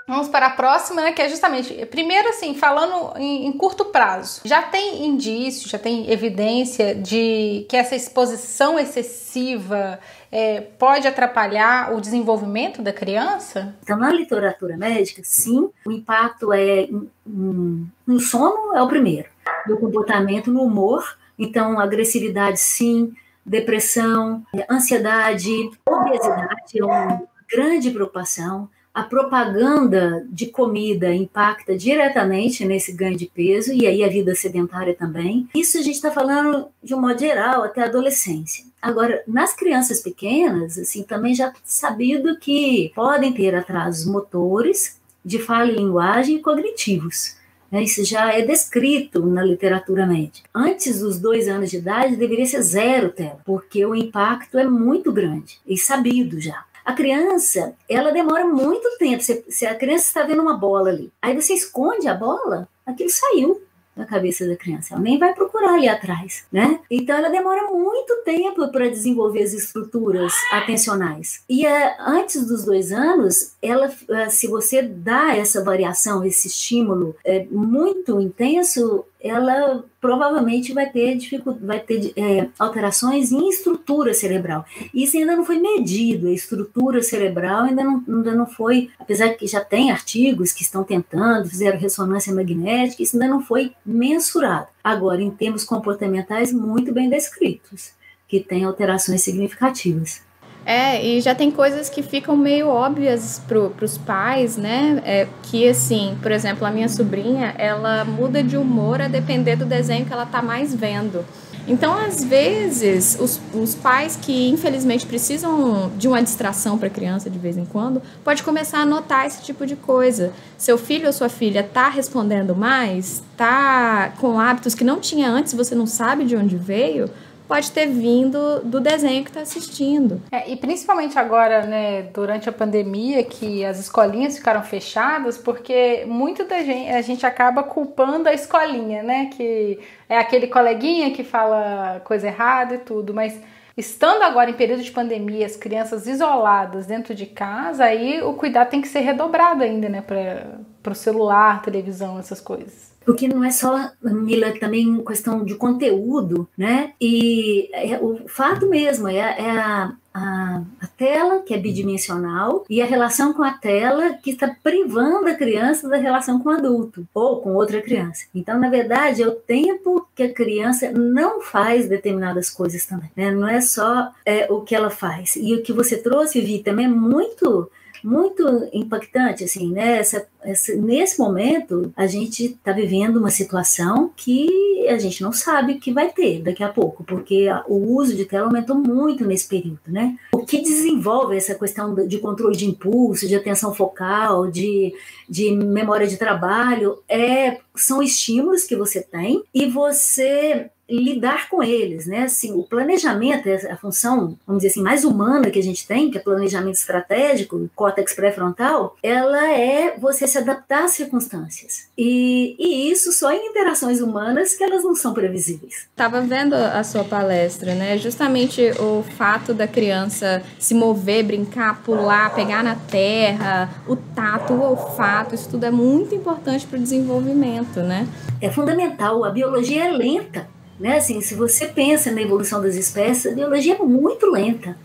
Vamos 0.09 0.27
para 0.27 0.47
a 0.47 0.51
próxima, 0.51 1.03
né, 1.03 1.13
que 1.13 1.21
é 1.21 1.29
justamente, 1.29 1.85
primeiro 1.85 2.31
assim, 2.31 2.55
falando 2.55 3.15
em, 3.19 3.47
em, 3.47 3.53
curto 3.53 3.85
prazo. 3.85 4.41
Já 4.43 4.63
tem 4.63 5.05
indício, 5.05 5.69
já 5.69 5.79
tem 5.79 6.11
evidência 6.11 6.95
de 6.95 7.67
que 7.69 7.77
essa 7.77 7.95
exposição 7.95 8.79
excessiva 8.79 10.01
é, 10.33 10.63
pode 10.63 11.07
atrapalhar 11.07 11.95
o 11.95 12.01
desenvolvimento 12.01 12.81
da 12.81 12.91
criança? 12.91 13.77
Então, 13.83 13.99
na 13.99 14.11
literatura 14.11 14.79
médica, 14.79 15.21
sim, 15.23 15.69
o 15.85 15.93
impacto 15.93 16.55
é 16.55 16.89
no 17.27 18.19
sono 18.19 18.75
é 18.75 18.83
o 18.83 18.89
primeiro, 18.89 19.29
no 19.67 19.77
comportamento, 19.77 20.51
no 20.51 20.63
humor, 20.63 21.19
então 21.39 21.79
agressividade 21.79 22.61
sim, 22.61 23.13
depressão, 23.45 24.43
ansiedade, 24.71 25.53
obesidade 25.87 26.81
é 26.81 26.85
uma 26.85 27.23
grande 27.47 27.91
preocupação 27.91 28.71
a 28.99 29.05
propaganda 29.05 30.27
de 30.29 30.47
comida 30.47 31.15
impacta 31.15 31.77
diretamente 31.77 32.65
nesse 32.65 32.93
ganho 32.93 33.17
de 33.17 33.27
peso 33.27 33.73
e 33.73 33.87
aí 33.87 34.03
a 34.03 34.09
vida 34.09 34.35
sedentária 34.35 34.93
também. 34.93 35.49
Isso 35.55 35.79
a 35.79 35.83
gente 35.83 35.95
está 35.95 36.11
falando 36.11 36.67
de 36.83 36.97
um 36.97 37.01
modo 37.01 37.17
geral 37.17 37.63
até 37.63 37.83
a 37.83 37.85
adolescência. 37.85 38.65
Agora, 38.83 39.23
nas 39.25 39.55
crianças 39.55 40.01
pequenas, 40.01 40.77
assim, 40.77 41.05
também 41.05 41.33
já 41.33 41.53
sabido 41.63 42.41
que 42.41 42.91
podem 42.93 43.33
ter 43.33 43.55
atrasos 43.55 44.05
motores, 44.05 44.99
de 45.25 45.39
fala 45.39 45.71
e 45.71 45.77
linguagem 45.77 46.37
e 46.37 46.43
cognitivos. 46.43 47.37
Né? 47.71 47.85
Isso 47.85 48.05
já 48.05 48.33
é 48.33 48.43
descrito 48.43 49.25
na 49.27 49.45
literatura 49.45 50.07
médica. 50.07 50.49
Antes 50.53 50.99
dos 50.99 51.21
dois 51.21 51.47
anos 51.47 51.71
de 51.71 51.77
idade, 51.77 52.17
deveria 52.17 52.47
ser 52.47 52.63
zero 52.63 53.11
tela, 53.11 53.41
porque 53.45 53.85
o 53.87 53.95
impacto 53.95 54.59
é 54.59 54.67
muito 54.67 55.13
grande 55.13 55.61
e 55.65 55.77
sabido 55.79 56.41
já. 56.41 56.65
A 56.89 56.95
criança, 56.95 57.75
ela 57.87 58.11
demora 58.11 58.47
muito 58.47 58.97
tempo. 58.97 59.23
Se, 59.23 59.45
se 59.51 59.67
a 59.67 59.75
criança 59.75 60.07
está 60.07 60.23
vendo 60.23 60.41
uma 60.41 60.57
bola 60.57 60.89
ali, 60.89 61.13
aí 61.21 61.35
você 61.35 61.53
esconde 61.53 62.09
a 62.09 62.15
bola, 62.15 62.67
aquilo 62.87 63.11
saiu 63.11 63.61
da 63.95 64.07
cabeça 64.07 64.47
da 64.47 64.57
criança. 64.57 64.95
Ela 64.95 65.03
nem 65.03 65.19
vai 65.19 65.35
procurar 65.35 65.75
ali 65.75 65.87
atrás, 65.87 66.47
né? 66.51 66.81
Então 66.91 67.15
ela 67.15 67.29
demora 67.29 67.71
muito 67.71 68.23
tempo 68.25 68.67
para 68.69 68.89
desenvolver 68.89 69.43
as 69.43 69.53
estruturas 69.53 70.33
atencionais. 70.51 71.43
E 71.47 71.67
uh, 71.67 71.95
antes 72.07 72.47
dos 72.47 72.65
dois 72.65 72.91
anos, 72.91 73.53
ela, 73.61 73.89
uh, 73.89 74.31
se 74.31 74.47
você 74.47 74.81
dá 74.81 75.37
essa 75.37 75.63
variação, 75.63 76.25
esse 76.25 76.47
estímulo 76.47 77.15
é, 77.23 77.45
muito 77.51 78.19
intenso, 78.19 79.05
ela 79.21 79.85
provavelmente 80.01 80.73
vai 80.73 80.89
ter, 80.89 81.17
dificuldade, 81.17 81.67
vai 81.67 81.81
ter 81.81 82.13
é, 82.17 82.49
alterações 82.59 83.33
em 83.33 83.49
estrutura 83.49 84.15
cerebral. 84.15 84.65
Isso 84.95 85.17
ainda 85.17 85.37
não 85.37 85.45
foi 85.45 85.59
medido, 85.59 86.29
a 86.29 86.33
estrutura 86.33 87.03
cerebral 87.03 87.65
ainda 87.65 87.83
não, 87.83 88.05
ainda 88.09 88.35
não 88.35 88.47
foi, 88.47 88.91
apesar 88.99 89.31
que 89.31 89.47
já 89.47 89.61
tem 89.61 89.91
artigos 89.91 90.53
que 90.53 90.63
estão 90.63 90.85
tentando, 90.85 91.49
fizeram 91.49 91.79
ressonância 91.79 92.33
magnética, 92.33 93.03
isso 93.03 93.17
ainda 93.17 93.29
não 93.29 93.41
foi 93.41 93.73
mensurado. 93.85 94.69
Agora, 94.83 95.21
em 95.21 95.31
termos 95.31 95.65
comportamentais, 95.65 96.53
muito 96.53 96.93
bem 96.93 97.11
descritos, 97.11 97.93
que 98.29 98.41
tem 98.41 98.65
alterações 98.65 99.23
significativas. 99.23 100.28
É, 100.69 101.03
e 101.03 101.19
já 101.23 101.35
tem 101.35 101.51
coisas 101.51 101.89
que 101.89 102.03
ficam 102.03 102.37
meio 102.37 102.69
óbvias 102.69 103.41
pro, 103.49 103.71
pros 103.71 103.97
pais, 103.97 104.59
né? 104.59 105.01
É, 105.03 105.27
que 105.45 105.67
assim, 105.67 106.19
por 106.21 106.31
exemplo, 106.31 106.67
a 106.67 106.71
minha 106.71 106.91
sobrinha, 106.91 107.55
ela 107.57 108.05
muda 108.05 108.43
de 108.43 108.55
humor 108.55 109.01
a 109.01 109.09
depender 109.09 109.57
do 109.57 109.65
desenho 109.65 110.05
que 110.05 110.13
ela 110.13 110.27
tá 110.27 110.43
mais 110.43 110.75
vendo. 110.75 111.25
Então, 111.67 111.95
às 111.95 112.23
vezes, 112.23 113.17
os, 113.19 113.41
os 113.55 113.75
pais 113.75 114.15
que 114.15 114.51
infelizmente 114.51 115.07
precisam 115.07 115.91
de 115.97 116.07
uma 116.07 116.23
distração 116.23 116.77
para 116.77 116.89
a 116.89 116.91
criança 116.91 117.31
de 117.31 117.39
vez 117.39 117.57
em 117.57 117.65
quando, 117.65 118.03
pode 118.23 118.43
começar 118.43 118.81
a 118.81 118.87
notar 118.87 119.27
esse 119.27 119.43
tipo 119.43 119.65
de 119.65 119.75
coisa. 119.75 120.35
Seu 120.59 120.77
filho 120.77 121.07
ou 121.07 121.13
sua 121.15 121.31
filha 121.31 121.63
tá 121.63 121.89
respondendo 121.89 122.55
mais, 122.55 123.23
tá 123.39 124.13
com 124.19 124.39
hábitos 124.39 124.75
que 124.75 124.85
não 124.85 125.01
tinha 125.01 125.31
antes, 125.31 125.55
você 125.55 125.75
não 125.75 125.87
sabe 125.87 126.27
de 126.27 126.37
onde 126.37 126.57
veio, 126.57 127.09
pode 127.49 127.73
ter 127.73 127.87
vindo 127.87 128.61
do 128.61 128.79
desenho 128.79 129.25
que 129.25 129.31
está 129.31 129.41
assistindo. 129.41 130.21
É, 130.31 130.49
e 130.51 130.57
principalmente 130.57 131.19
agora, 131.19 131.63
né, 131.63 132.03
durante 132.03 132.49
a 132.49 132.53
pandemia, 132.53 133.25
que 133.25 133.65
as 133.65 133.81
escolinhas 133.81 134.37
ficaram 134.37 134.63
fechadas, 134.63 135.39
porque 135.39 136.05
muito 136.07 136.45
da 136.45 136.63
gente, 136.63 136.91
a 136.91 137.01
gente 137.01 137.25
acaba 137.25 137.63
culpando 137.63 138.29
a 138.29 138.35
escolinha, 138.35 139.03
né, 139.03 139.31
que 139.35 139.81
é 140.09 140.19
aquele 140.19 140.47
coleguinha 140.47 141.11
que 141.11 141.25
fala 141.25 142.01
coisa 142.05 142.27
errada 142.27 142.75
e 142.75 142.79
tudo, 142.79 143.15
mas 143.15 143.41
estando 143.77 144.23
agora 144.23 144.51
em 144.51 144.55
período 144.55 144.83
de 144.83 144.91
pandemia, 144.91 145.47
as 145.47 145.57
crianças 145.57 146.07
isoladas 146.07 146.87
dentro 146.87 147.15
de 147.15 147.27
casa, 147.27 147.85
aí 147.85 148.23
o 148.23 148.35
cuidado 148.35 148.69
tem 148.69 148.83
que 148.83 148.89
ser 148.89 149.01
redobrado 149.01 149.65
ainda, 149.65 149.89
né, 149.89 150.03
para 150.03 150.93
o 150.93 150.95
celular, 150.95 151.63
televisão, 151.63 152.19
essas 152.19 152.41
coisas 152.41 152.88
porque 153.05 153.27
não 153.27 153.43
é 153.43 153.51
só, 153.51 153.91
Mila, 154.03 154.53
também 154.59 155.03
questão 155.05 155.45
de 155.45 155.55
conteúdo, 155.55 156.49
né? 156.57 156.93
E 157.01 157.71
é, 157.73 157.99
o 157.99 158.29
fato 158.29 158.69
mesmo 158.69 159.09
é, 159.09 159.17
é 159.17 159.51
a, 159.51 159.95
a, 160.13 160.63
a, 160.81 160.87
tela, 160.89 161.41
que 161.41 161.55
é 161.55 161.59
bidimensional, 161.59 162.65
e 162.69 162.83
a 162.83 162.87
relação 162.87 163.33
com 163.33 163.43
a 163.43 163.53
tela 163.53 164.15
que 164.15 164.31
está 164.31 164.55
privando 164.63 165.29
a 165.29 165.35
criança 165.35 165.89
da 165.89 165.97
relação 165.97 166.39
com 166.41 166.51
o 166.51 166.53
adulto 166.53 167.07
ou 167.15 167.41
com 167.41 167.55
outra 167.55 167.81
criança. 167.81 168.27
Então, 168.35 168.59
na 168.59 168.69
verdade, 168.69 169.23
é 169.23 169.27
o 169.27 169.33
tempo 169.33 170.07
que 170.15 170.25
a 170.25 170.33
criança 170.33 170.91
não 170.93 171.41
faz 171.41 171.89
determinadas 171.89 172.51
coisas 172.51 172.85
também. 172.85 173.11
Né? 173.17 173.31
Não 173.31 173.49
é 173.49 173.61
só 173.61 174.11
é, 174.27 174.53
o 174.53 174.61
que 174.61 174.75
ela 174.75 174.91
faz. 174.91 175.37
E 175.37 175.55
o 175.55 175.63
que 175.63 175.73
você 175.73 175.97
trouxe, 175.97 176.41
Vi, 176.41 176.59
também 176.59 176.87
é 176.87 176.89
muito 176.89 177.71
muito 178.03 178.69
impactante, 178.73 179.45
assim, 179.45 179.71
né? 179.73 179.99
Essa, 179.99 180.27
essa, 180.43 180.75
nesse 180.75 181.19
momento, 181.19 181.93
a 181.97 182.07
gente 182.07 182.47
está 182.47 182.73
vivendo 182.73 183.17
uma 183.17 183.31
situação 183.31 184.11
que 184.17 184.87
a 184.89 184.99
gente 184.99 185.23
não 185.23 185.33
sabe 185.33 185.75
que 185.75 185.93
vai 185.93 186.11
ter 186.11 186.43
daqui 186.43 186.63
a 186.63 186.69
pouco, 186.69 187.05
porque 187.05 187.47
o 187.67 187.95
uso 187.95 188.15
de 188.15 188.25
tela 188.25 188.47
aumentou 188.47 188.77
muito 188.77 189.25
nesse 189.25 189.49
período, 189.49 189.81
né? 189.87 190.17
O 190.33 190.45
que 190.45 190.61
desenvolve 190.61 191.37
essa 191.37 191.55
questão 191.55 191.95
de 191.95 192.19
controle 192.19 192.57
de 192.57 192.67
impulso, 192.67 193.29
de 193.29 193.35
atenção 193.35 193.75
focal, 193.75 194.51
de, 194.51 194.95
de 195.29 195.51
memória 195.51 196.07
de 196.07 196.17
trabalho, 196.17 197.03
é, 197.09 197.59
são 197.75 198.03
estímulos 198.03 198.65
que 198.65 198.77
você 198.77 199.03
tem 199.03 199.43
e 199.53 199.67
você 199.67 200.71
lidar 200.89 201.49
com 201.49 201.63
eles, 201.63 202.07
né? 202.07 202.23
Assim, 202.23 202.53
o 202.53 202.63
planejamento 202.63 203.47
é 203.47 203.71
a 203.71 203.77
função, 203.77 204.37
vamos 204.47 204.63
dizer 204.63 204.69
assim, 204.69 204.83
mais 204.83 205.05
humana 205.05 205.51
que 205.51 205.59
a 205.59 205.63
gente 205.63 205.87
tem, 205.87 206.11
que 206.11 206.19
é 206.19 206.21
planejamento 206.21 206.77
estratégico, 206.77 207.69
córtex 207.75 208.15
pré-frontal, 208.15 208.97
ela 209.03 209.53
é 209.53 209.97
você 209.99 210.27
se 210.27 210.39
adaptar 210.39 210.85
às 210.85 210.93
circunstâncias. 210.93 211.89
E, 211.97 212.57
e 212.59 212.91
isso 212.91 213.13
só 213.13 213.33
em 213.33 213.49
interações 213.49 214.01
humanas 214.01 214.55
que 214.55 214.65
elas 214.65 214.83
não 214.83 214.95
são 214.95 215.13
previsíveis. 215.13 215.89
Tava 215.95 216.21
vendo 216.21 216.55
a 216.55 216.83
sua 216.83 217.05
palestra, 217.05 217.75
né? 217.75 217.99
Justamente 217.99 218.71
o 218.81 219.05
fato 219.17 219.53
da 219.53 219.69
criança 219.69 220.43
se 220.59 220.75
mover, 220.75 221.25
brincar, 221.25 221.83
pular, 221.83 222.35
pegar 222.35 222.63
na 222.63 222.75
terra, 222.75 223.69
o 223.87 223.97
tato, 223.97 224.53
o 224.55 224.63
olfato, 224.63 225.35
isso 225.35 225.49
tudo 225.51 225.65
é 225.65 225.71
muito 225.71 226.15
importante 226.15 226.67
para 226.67 226.79
o 226.79 226.83
desenvolvimento, 226.83 227.81
né? 227.81 228.07
É 228.41 228.51
fundamental. 228.51 229.25
A 229.25 229.31
biologia 229.31 229.85
é 229.85 229.91
lenta 229.91 230.47
né? 230.79 230.97
Assim, 230.99 231.21
se 231.21 231.35
você 231.35 231.67
pensa 231.67 232.11
na 232.11 232.23
evolução 232.23 232.63
das 232.63 232.77
espécies, 232.77 233.33
a 233.33 233.35
biologia 233.35 233.75
é 233.75 233.79
muito 233.79 234.31
lenta 234.31 234.77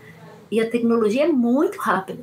e 0.50 0.60
a 0.60 0.68
tecnologia 0.68 1.24
é 1.24 1.28
muito 1.28 1.78
rápida. 1.78 2.22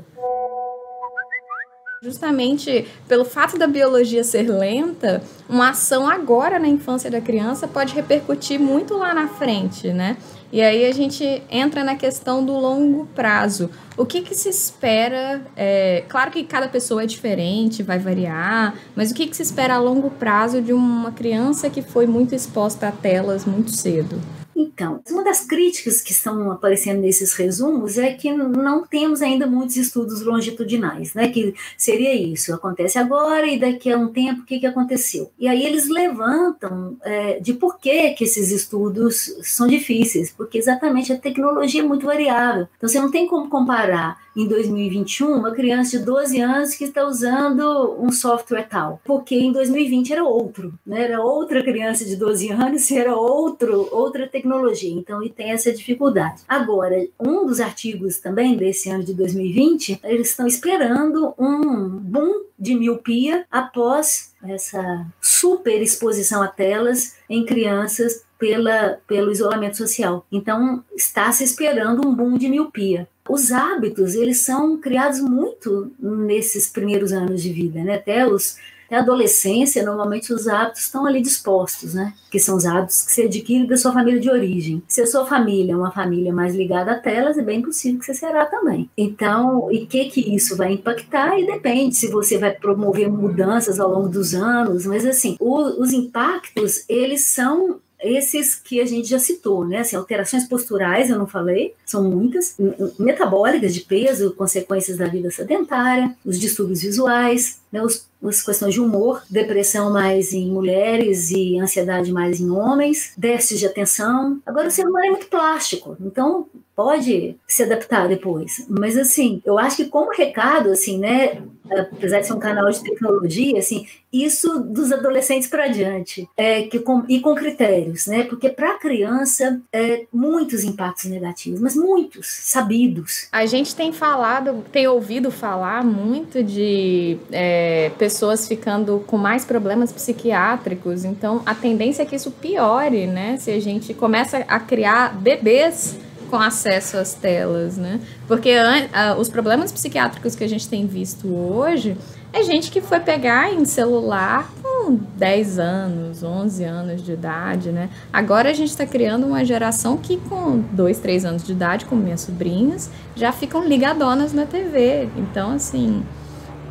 Justamente 2.04 2.88
pelo 3.08 3.24
fato 3.24 3.60
da 3.60 3.68
biologia 3.68 4.24
ser 4.24 4.50
lenta, 4.50 5.22
uma 5.48 5.70
ação 5.70 6.10
agora 6.10 6.58
na 6.58 6.68
infância 6.68 7.12
da 7.12 7.22
criança 7.22 7.68
pode 7.68 7.94
repercutir 7.94 8.60
muito 8.60 8.98
lá 8.98 9.13
na 9.13 9.28
frente, 9.28 9.94
né? 9.94 10.18
E 10.51 10.62
aí 10.62 10.86
a 10.86 10.93
gente 10.93 11.41
entra 11.50 11.84
na 11.84 11.96
questão 11.96 12.43
do 12.43 12.53
longo 12.53 13.05
prazo. 13.15 13.70
O 13.96 14.05
que, 14.05 14.22
que 14.22 14.36
se 14.36 14.50
espera? 14.50 15.41
É, 15.55 16.03
claro 16.10 16.29
que 16.29 16.43
cada 16.43 16.67
pessoa 16.67 17.03
é 17.03 17.05
diferente, 17.05 17.81
vai 17.81 18.00
variar, 18.00 18.75
mas 18.96 19.12
o 19.12 19.13
que, 19.13 19.27
que 19.27 19.36
se 19.36 19.43
espera 19.43 19.75
a 19.75 19.79
longo 19.79 20.10
prazo 20.10 20.62
de 20.62 20.74
uma 20.74 21.12
criança 21.12 21.70
que 21.70 21.81
foi 21.81 22.05
muito 22.05 22.36
exposta 22.36 22.89
a 22.89 22.91
telas 22.91 23.46
muito 23.46 23.72
cedo? 23.72 24.20
Então, 24.62 25.01
uma 25.10 25.24
das 25.24 25.44
críticas 25.46 26.01
que 26.01 26.12
estão 26.12 26.51
aparecendo 26.51 27.01
nesses 27.01 27.34
resumos 27.34 27.98
é 27.98 28.13
que 28.13 28.32
não 28.32 28.86
temos 28.86 29.22
ainda 29.22 29.48
muitos 29.48 29.75
estudos 29.75 30.22
longitudinais, 30.22 31.13
né? 31.13 31.30
Que 31.30 31.56
seria 31.77 32.13
isso, 32.13 32.53
acontece 32.53 33.00
agora 33.00 33.48
e 33.48 33.60
daqui 33.60 33.91
a 33.91 33.98
um 33.98 34.10
tempo 34.10 34.41
o 34.41 34.46
que, 34.46 34.60
que 34.60 34.68
aconteceu? 34.68 35.32
E 35.39 35.48
aí 35.48 35.65
eles 35.65 35.89
levantam 35.89 36.98
é, 37.03 37.39
de 37.39 37.53
por 37.53 37.80
que, 37.80 38.12
que 38.12 38.24
esses 38.24 38.51
estudos 38.51 39.36
são 39.41 39.68
difíceis, 39.68 40.32
porque 40.32 40.58
exatamente 40.58 41.12
a 41.12 41.18
tecnologia 41.18 41.82
é 41.82 41.86
muito 41.86 42.06
variável. 42.06 42.68
Então 42.77 42.88
você 42.88 43.00
não 43.00 43.10
tem 43.10 43.27
como 43.27 43.50
comparar 43.50 44.20
em 44.36 44.48
2021 44.48 45.27
uma 45.27 45.51
criança 45.51 45.98
de 45.98 46.06
12 46.06 46.39
anos 46.39 46.74
que 46.74 46.86
está 46.86 47.06
usando 47.06 47.98
um 48.00 48.12
software 48.12 48.68
tal, 48.70 49.01
porque 49.03 49.36
em 49.36 49.51
2020 49.51 50.13
era 50.13 50.24
outro, 50.24 50.74
né? 50.86 51.03
Era 51.03 51.22
outra 51.22 51.62
criança 51.62 52.06
de 52.06 52.15
12 52.15 52.50
anos, 52.51 52.91
era 52.91 53.15
outro, 53.15 53.89
outra 53.91 54.27
tecnologia. 54.27 54.50
Então, 54.89 55.24
e 55.24 55.29
tem 55.29 55.51
essa 55.51 55.72
dificuldade. 55.72 56.41
Agora, 56.48 56.96
um 57.20 57.46
dos 57.46 57.60
artigos 57.60 58.20
também 58.20 58.55
desse 58.58 58.89
ano 58.89 59.03
de 59.03 59.13
2020, 59.13 60.00
eles 60.03 60.29
estão 60.29 60.48
esperando 60.48 61.34
um 61.38 61.88
boom 61.98 62.46
de 62.58 62.75
miopia 62.75 63.46
após 63.51 64.34
essa 64.43 65.05
super 65.22 65.81
exposição 65.81 66.41
a 66.41 66.48
telas 66.48 67.15
em 67.29 67.46
crianças 67.46 68.24
pela, 68.38 69.00
pelo 69.08 69.31
isolamento 69.31 69.77
social. 69.77 70.25
Então, 70.31 70.84
está 70.96 71.31
se 71.31 71.43
esperando 71.43 72.08
um 72.08 72.13
boom 72.13 72.38
de 72.38 72.50
miopia. 72.50 73.08
Os 73.29 73.51
hábitos, 73.51 74.15
eles 74.15 74.39
são 74.39 74.77
criados 74.77 75.22
muito 75.22 75.91
nesses 76.00 76.67
primeiros 76.67 77.13
anos 77.13 77.41
de 77.41 77.53
vida, 77.53 77.84
né? 77.84 77.96
Até 77.96 78.27
os 78.27 78.58
até 78.92 78.98
a 78.98 79.00
adolescência, 79.00 79.86
normalmente 79.86 80.34
os 80.34 80.48
hábitos 80.48 80.82
estão 80.82 81.06
ali 81.06 81.22
dispostos, 81.22 81.94
né? 81.94 82.14
Que 82.30 82.40
são 82.40 82.58
os 82.58 82.66
hábitos 82.66 83.04
que 83.04 83.14
você 83.14 83.22
adquire 83.24 83.66
da 83.66 83.78
sua 83.78 83.94
família 83.94 84.20
de 84.20 84.30
origem. 84.30 84.84
Se 84.86 85.02
a 85.02 85.08
sua 85.08 85.26
família 85.26 85.74
é 85.74 85.76
uma 85.78 85.92
família 85.92 86.34
mais 86.34 86.54
ligada 86.54 86.92
a 86.92 87.00
telas, 87.00 87.38
é 87.38 87.42
bem 87.42 87.62
possível 87.62 88.00
que 88.00 88.06
você 88.06 88.14
será 88.14 88.46
também. 88.46 88.90
Então, 88.98 89.72
e 89.72 89.86
que 89.86 90.06
que 90.06 90.36
isso 90.36 90.58
vai 90.58 90.74
impactar? 90.74 91.40
E 91.40 91.46
depende 91.46 91.96
se 91.96 92.08
você 92.08 92.38
vai 92.38 92.52
promover 92.52 93.10
mudanças 93.10 93.80
ao 93.80 93.90
longo 93.90 94.10
dos 94.10 94.34
anos, 94.34 94.86
mas 94.86 95.06
assim, 95.06 95.38
o, 95.40 95.82
os 95.82 95.94
impactos, 95.94 96.84
eles 96.90 97.26
são 97.26 97.80
esses 98.04 98.56
que 98.56 98.82
a 98.82 98.86
gente 98.86 99.08
já 99.08 99.20
citou, 99.20 99.66
né? 99.66 99.80
Assim, 99.80 99.96
alterações 99.96 100.46
posturais, 100.48 101.10
eu 101.10 101.20
não 101.20 101.28
falei, 101.28 101.76
são 101.86 102.04
muitas, 102.04 102.58
metabólicas 102.98 103.74
de 103.74 103.82
peso, 103.82 104.34
consequências 104.34 104.98
da 104.98 105.06
vida 105.06 105.30
sedentária, 105.30 106.16
os 106.26 106.40
distúrbios 106.40 106.82
visuais, 106.82 107.62
né? 107.72 107.82
Os, 107.82 108.10
as 108.24 108.42
questões 108.42 108.74
de 108.74 108.80
humor, 108.82 109.24
depressão 109.30 109.92
mais 109.92 110.34
em 110.34 110.50
mulheres 110.50 111.32
e 111.32 111.60
ansiedade 111.60 112.12
mais 112.12 112.40
em 112.40 112.50
homens, 112.50 113.13
déficit 113.18 113.60
de 113.60 113.66
atenção. 113.66 114.40
Agora, 114.46 114.68
o 114.68 114.72
ser 114.72 114.88
humano 114.88 115.06
é 115.06 115.10
muito 115.10 115.28
plástico, 115.28 115.98
então 116.00 116.48
pode 116.75 117.36
se 117.48 117.63
adaptar 117.63 118.08
depois. 118.08 118.66
Mas 118.70 118.98
assim, 118.98 119.42
eu 119.46 119.58
acho 119.58 119.78
que 119.78 119.86
como 119.86 120.12
recado, 120.12 120.70
assim, 120.70 120.98
né, 120.98 121.42
apesar 121.70 122.20
de 122.20 122.28
ser 122.28 122.34
um 122.34 122.40
canal 122.40 122.70
de 122.70 122.82
tecnologia, 122.82 123.60
assim, 123.60 123.86
isso 124.12 124.60
dos 124.60 124.92
adolescentes 124.92 125.48
para 125.48 125.68
diante, 125.68 126.28
é, 126.36 126.63
que 126.63 126.80
com, 126.80 127.04
e 127.08 127.20
com 127.20 127.34
critérios, 127.34 128.08
né? 128.08 128.24
Porque 128.24 128.50
para 128.50 128.72
a 128.72 128.78
criança, 128.78 129.62
é, 129.72 130.06
muitos 130.12 130.63
impactos 130.63 131.06
negativos, 131.06 131.62
mas 131.62 131.75
muitos, 131.75 132.28
sabidos. 132.28 133.28
A 133.32 133.46
gente 133.46 133.74
tem 133.75 133.94
falado, 133.94 134.63
tem 134.72 134.88
ouvido 134.88 135.32
falar 135.32 135.84
muito 135.84 136.44
de 136.44 137.18
é, 137.32 137.92
pessoas 137.98 138.48
ficando 138.48 139.04
com 139.08 139.18
mais 139.18 139.46
problemas 139.46 139.92
psiquiátricos, 139.92 141.06
então 141.06 141.42
a 141.46 141.56
tendência 141.56 142.04
é 142.04 142.06
que 142.06 142.16
isso 142.16 142.32
piore, 142.32 143.08
né? 143.08 143.38
Se 143.38 143.51
a 143.51 143.60
gente 143.60 143.94
começa 143.94 144.40
a 144.48 144.60
criar 144.60 145.16
bebês 145.16 145.98
com 146.32 146.38
acesso 146.38 146.98
às 146.98 147.14
telas, 147.14 147.78
né? 147.78 148.00
Porque 148.26 148.56
uh, 148.58 149.20
os 149.20 149.28
problemas 149.28 149.70
psiquiátricos 149.72 150.34
que 150.34 150.44
a 150.46 150.48
gente 150.48 150.68
tem 150.68 150.88
visto 150.88 151.28
hoje 151.28 151.98
é 152.32 152.42
gente 152.42 152.72
que 152.72 152.80
foi 152.80 153.02
pegar 153.02 153.54
em 153.54 153.66
celular 153.66 154.50
com 154.64 154.98
10 155.18 155.60
anos, 155.60 156.24
11 156.24 156.64
anos 156.64 157.04
de 157.04 157.12
idade, 157.12 157.72
né? 157.72 157.90
Agora 158.14 158.50
a 158.50 158.54
gente 158.54 158.70
está 158.70 158.86
criando 158.86 159.28
uma 159.28 159.44
geração 159.44 159.98
que 159.98 160.16
com 160.16 160.60
2, 160.72 161.00
3 161.00 161.26
anos 161.26 161.44
de 161.44 161.52
idade, 161.52 161.84
como 161.84 162.02
minhas 162.02 162.22
sobrinhas, 162.22 162.90
já 163.14 163.34
ficam 163.34 163.68
ligadonas 163.68 164.32
na 164.32 164.46
TV. 164.46 165.10
Então, 165.18 165.52
assim, 165.52 166.02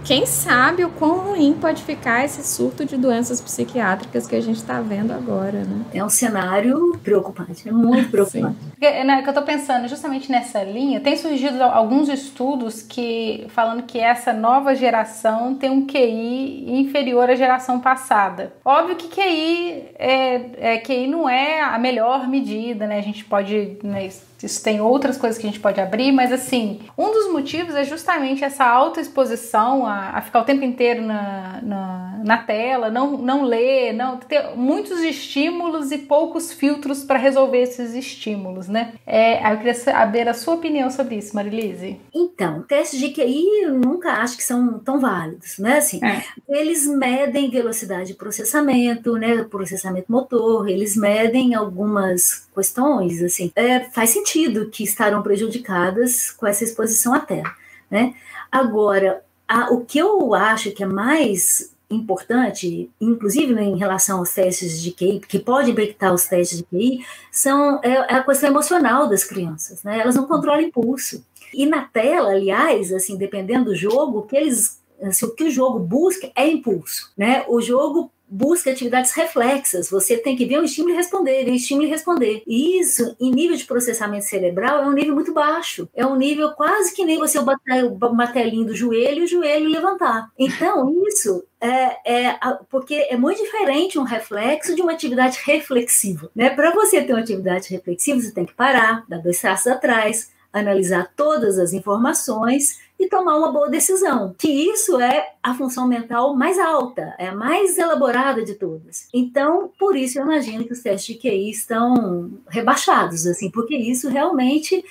quem 0.05 0.27
sabe 0.27 0.85
o 0.85 0.91
quão 0.91 1.19
ruim 1.19 1.57
pode 1.61 1.83
ficar 1.83 2.25
esse 2.25 2.47
surto 2.47 2.85
de 2.85 2.97
doenças 2.97 3.41
psiquiátricas 3.41 4.27
que 4.27 4.35
a 4.35 4.41
gente 4.41 4.57
está 4.57 4.81
vendo 4.81 5.13
agora, 5.13 5.63
né? 5.65 5.85
É 5.93 6.05
um 6.05 6.09
cenário 6.09 6.99
preocupante, 7.03 7.69
é 7.69 7.73
muito 7.73 8.09
preocupante. 8.11 8.57
Porque, 8.71 9.05
né, 9.05 9.23
que 9.23 9.29
eu 9.29 9.31
estou 9.31 9.45
pensando 9.45 9.87
justamente 9.89 10.31
nessa 10.31 10.63
linha, 10.63 11.01
tem 11.01 11.17
surgido 11.17 11.63
alguns 11.63 12.09
estudos 12.09 12.83
que 12.83 13.47
falando 13.51 13.83
que 13.83 13.99
essa 13.99 14.33
nova 14.33 14.75
geração 14.75 15.55
tem 15.55 15.71
um 15.71 15.87
QI 15.87 16.65
inferior 16.81 17.29
à 17.29 17.35
geração 17.35 17.79
passada. 17.79 18.53
Óbvio 18.65 18.97
que 18.97 19.09
QI, 19.09 19.85
é, 19.99 20.75
é, 20.75 20.79
QI 20.79 21.07
não 21.07 21.29
é 21.29 21.61
a 21.61 21.79
melhor 21.79 22.27
medida, 22.27 22.87
né? 22.87 22.99
A 22.99 23.03
gente 23.03 23.25
pode 23.25 23.79
né, 23.83 24.07
isso 24.47 24.63
tem 24.63 24.81
outras 24.81 25.17
coisas 25.17 25.39
que 25.39 25.47
a 25.47 25.51
gente 25.51 25.61
pode 25.61 25.81
abrir, 25.81 26.13
mas 26.13 26.33
assim, 26.33 26.81
um 26.97 27.13
dos 27.13 27.31
motivos 27.31 27.75
é 27.75 27.85
justamente 27.85 28.43
essa 28.43 28.65
autoexposição 28.65 29.87
a, 29.87 30.11
a 30.11 30.23
ficar 30.23 30.41
o 30.41 30.45
tempo 30.45 30.65
inteiro 30.65 31.03
na, 31.03 31.61
na, 31.63 32.21
na, 32.25 32.39
tela, 32.39 32.91
não, 32.91 33.19
não 33.19 33.43
ler, 33.43 33.93
não 33.93 34.17
ter 34.17 34.57
muitos 34.57 35.01
estímulos 35.01 35.93
e 35.93 35.99
poucos 35.99 36.53
filtros 36.53 37.05
para 37.05 37.19
resolver 37.19 37.59
esses 37.59 37.95
estímulos, 37.95 38.67
né? 38.67 38.95
É, 39.07 39.53
eu 39.53 39.57
queria 39.59 39.75
saber 39.75 40.29
a 40.29 40.35
sua 40.35 40.55
opinião 40.55 40.91
sobre 40.91 41.17
isso, 41.17 41.37
Marilise. 41.37 42.01
Então, 42.15 42.63
testes 42.63 42.99
de 42.99 43.11
QI 43.11 43.65
eu 43.65 43.75
nunca 43.75 44.13
acho 44.15 44.37
que 44.37 44.45
são 44.45 44.79
tão 44.79 44.99
válidos, 44.99 45.59
né? 45.59 45.79
Assim, 45.79 46.01
é. 46.03 46.23
eles 46.49 46.87
medem 46.87 47.51
velocidade 47.51 48.09
de 48.09 48.15
processamento, 48.15 49.15
né? 49.15 49.45
Processamento 49.45 50.11
motor, 50.11 50.69
eles 50.69 50.97
medem 50.97 51.55
algumas 51.55 52.49
questões, 52.55 53.23
assim, 53.23 53.53
é, 53.55 53.81
faz 53.81 54.11
sentido 54.11 54.30
que 54.71 54.85
estarão 54.85 55.23
prejudicadas 55.23 56.31
com 56.31 56.47
essa 56.47 56.65
exposição 56.65 57.13
à 57.13 57.21
terra, 57.21 57.55
né? 57.91 58.15
Agora, 58.51 59.23
a, 59.47 59.73
o 59.73 59.85
que 59.85 59.99
eu 59.99 60.35
acho 60.35 60.71
que 60.73 60.83
é 60.83 60.87
mais 60.87 61.73
importante, 61.91 62.89
inclusive 63.01 63.53
né, 63.53 63.65
em 63.65 63.77
relação 63.77 64.19
aos 64.19 64.33
testes 64.33 64.81
de 64.81 64.93
QI, 64.93 65.21
que 65.21 65.41
pode 65.41 65.73
impactar 65.73 66.13
os 66.13 66.25
testes 66.25 66.59
de 66.59 66.65
QI, 66.65 67.05
são, 67.33 67.81
é, 67.83 67.91
é 67.91 68.15
a 68.15 68.23
questão 68.23 68.49
emocional 68.49 69.09
das 69.09 69.25
crianças, 69.25 69.83
né? 69.83 69.99
Elas 69.99 70.15
não 70.15 70.27
controlam 70.27 70.61
impulso. 70.61 71.25
E 71.53 71.67
na 71.67 71.83
tela, 71.83 72.31
aliás, 72.31 72.93
assim, 72.93 73.17
dependendo 73.17 73.67
do 73.67 73.75
jogo, 73.75 74.23
que 74.23 74.37
eles, 74.37 74.81
assim, 75.03 75.27
o 75.27 75.35
que 75.35 75.45
o 75.45 75.51
jogo 75.51 75.81
busca 75.81 76.31
é 76.37 76.47
impulso, 76.47 77.13
né? 77.17 77.45
O 77.49 77.61
jogo 77.61 78.13
busca 78.31 78.71
atividades 78.71 79.13
reflexas. 79.13 79.91
Você 79.91 80.17
tem 80.17 80.37
que 80.37 80.45
ver 80.45 80.61
um 80.61 80.65
estímulo 80.65 80.95
e 80.95 80.97
responder, 80.97 81.45
ver 81.45 81.51
um 81.51 81.55
estímulo 81.55 81.87
e 81.87 81.91
responder. 81.91 82.43
E 82.47 82.79
isso, 82.81 83.17
em 83.21 83.31
nível 83.31 83.57
de 83.57 83.65
processamento 83.65 84.25
cerebral, 84.25 84.85
é 84.85 84.87
um 84.87 84.93
nível 84.93 85.15
muito 85.15 85.33
baixo. 85.33 85.89
É 85.95 86.07
um 86.07 86.17
nível 86.17 86.53
quase 86.53 86.95
que 86.95 87.05
nem 87.05 87.19
você 87.19 87.41
bater 87.41 87.85
o 87.85 88.15
martelinho 88.15 88.67
do 88.67 88.75
joelho 88.75 89.23
e 89.23 89.25
o 89.25 89.29
joelho 89.29 89.69
levantar. 89.69 90.31
Então, 90.39 90.93
isso 91.09 91.45
é, 91.61 92.29
é, 92.29 92.39
porque 92.71 92.95
é 92.95 93.17
muito 93.17 93.43
diferente 93.43 93.99
um 93.99 94.05
reflexo 94.05 94.75
de 94.75 94.83
uma 94.83 94.93
atividade 94.93 95.41
reflexiva. 95.45 96.31
Né? 96.35 96.51
Para 96.51 96.73
você 96.73 97.03
ter 97.03 97.13
uma 97.13 97.21
atividade 97.21 97.69
reflexiva, 97.71 98.21
você 98.21 98.33
tem 98.33 98.47
que 98.47 98.55
parar, 98.55 99.05
dar 99.09 99.19
dois 99.19 99.41
passos 99.41 99.67
atrás, 99.67 100.31
analisar 100.53 101.13
todas 101.17 101.59
as 101.59 101.73
informações 101.73 102.79
e 103.01 103.09
tomar 103.09 103.37
uma 103.37 103.51
boa 103.51 103.71
decisão. 103.71 104.35
Que 104.39 104.49
isso 104.49 105.01
é 105.01 105.33
a 105.43 105.55
função 105.55 105.89
mental 105.89 106.37
mais 106.37 106.59
alta, 106.59 107.15
é 107.19 107.29
a 107.29 107.35
mais 107.35 107.79
elaborada 107.79 108.45
de 108.45 108.55
todas. 108.55 109.09
Então, 109.13 109.73
por 109.79 109.97
isso 109.97 110.19
eu 110.19 110.25
imagino 110.25 110.65
que 110.65 110.73
os 110.75 110.83
testes 110.83 111.17
de 111.17 111.21
QI 111.21 111.51
estão 111.51 112.31
rebaixados, 112.47 113.27
assim, 113.27 113.51
porque 113.51 113.75
isso 113.75 114.11
realmente 114.11 114.85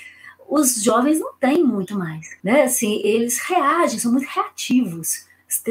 os 0.49 0.81
jovens 0.81 1.19
não 1.19 1.33
têm 1.35 1.63
muito 1.63 1.95
mais, 1.95 2.35
né? 2.43 2.63
Assim, 2.63 2.99
eles 3.03 3.37
reagem, 3.37 3.99
são 3.99 4.11
muito 4.11 4.27
reativos, 4.27 5.27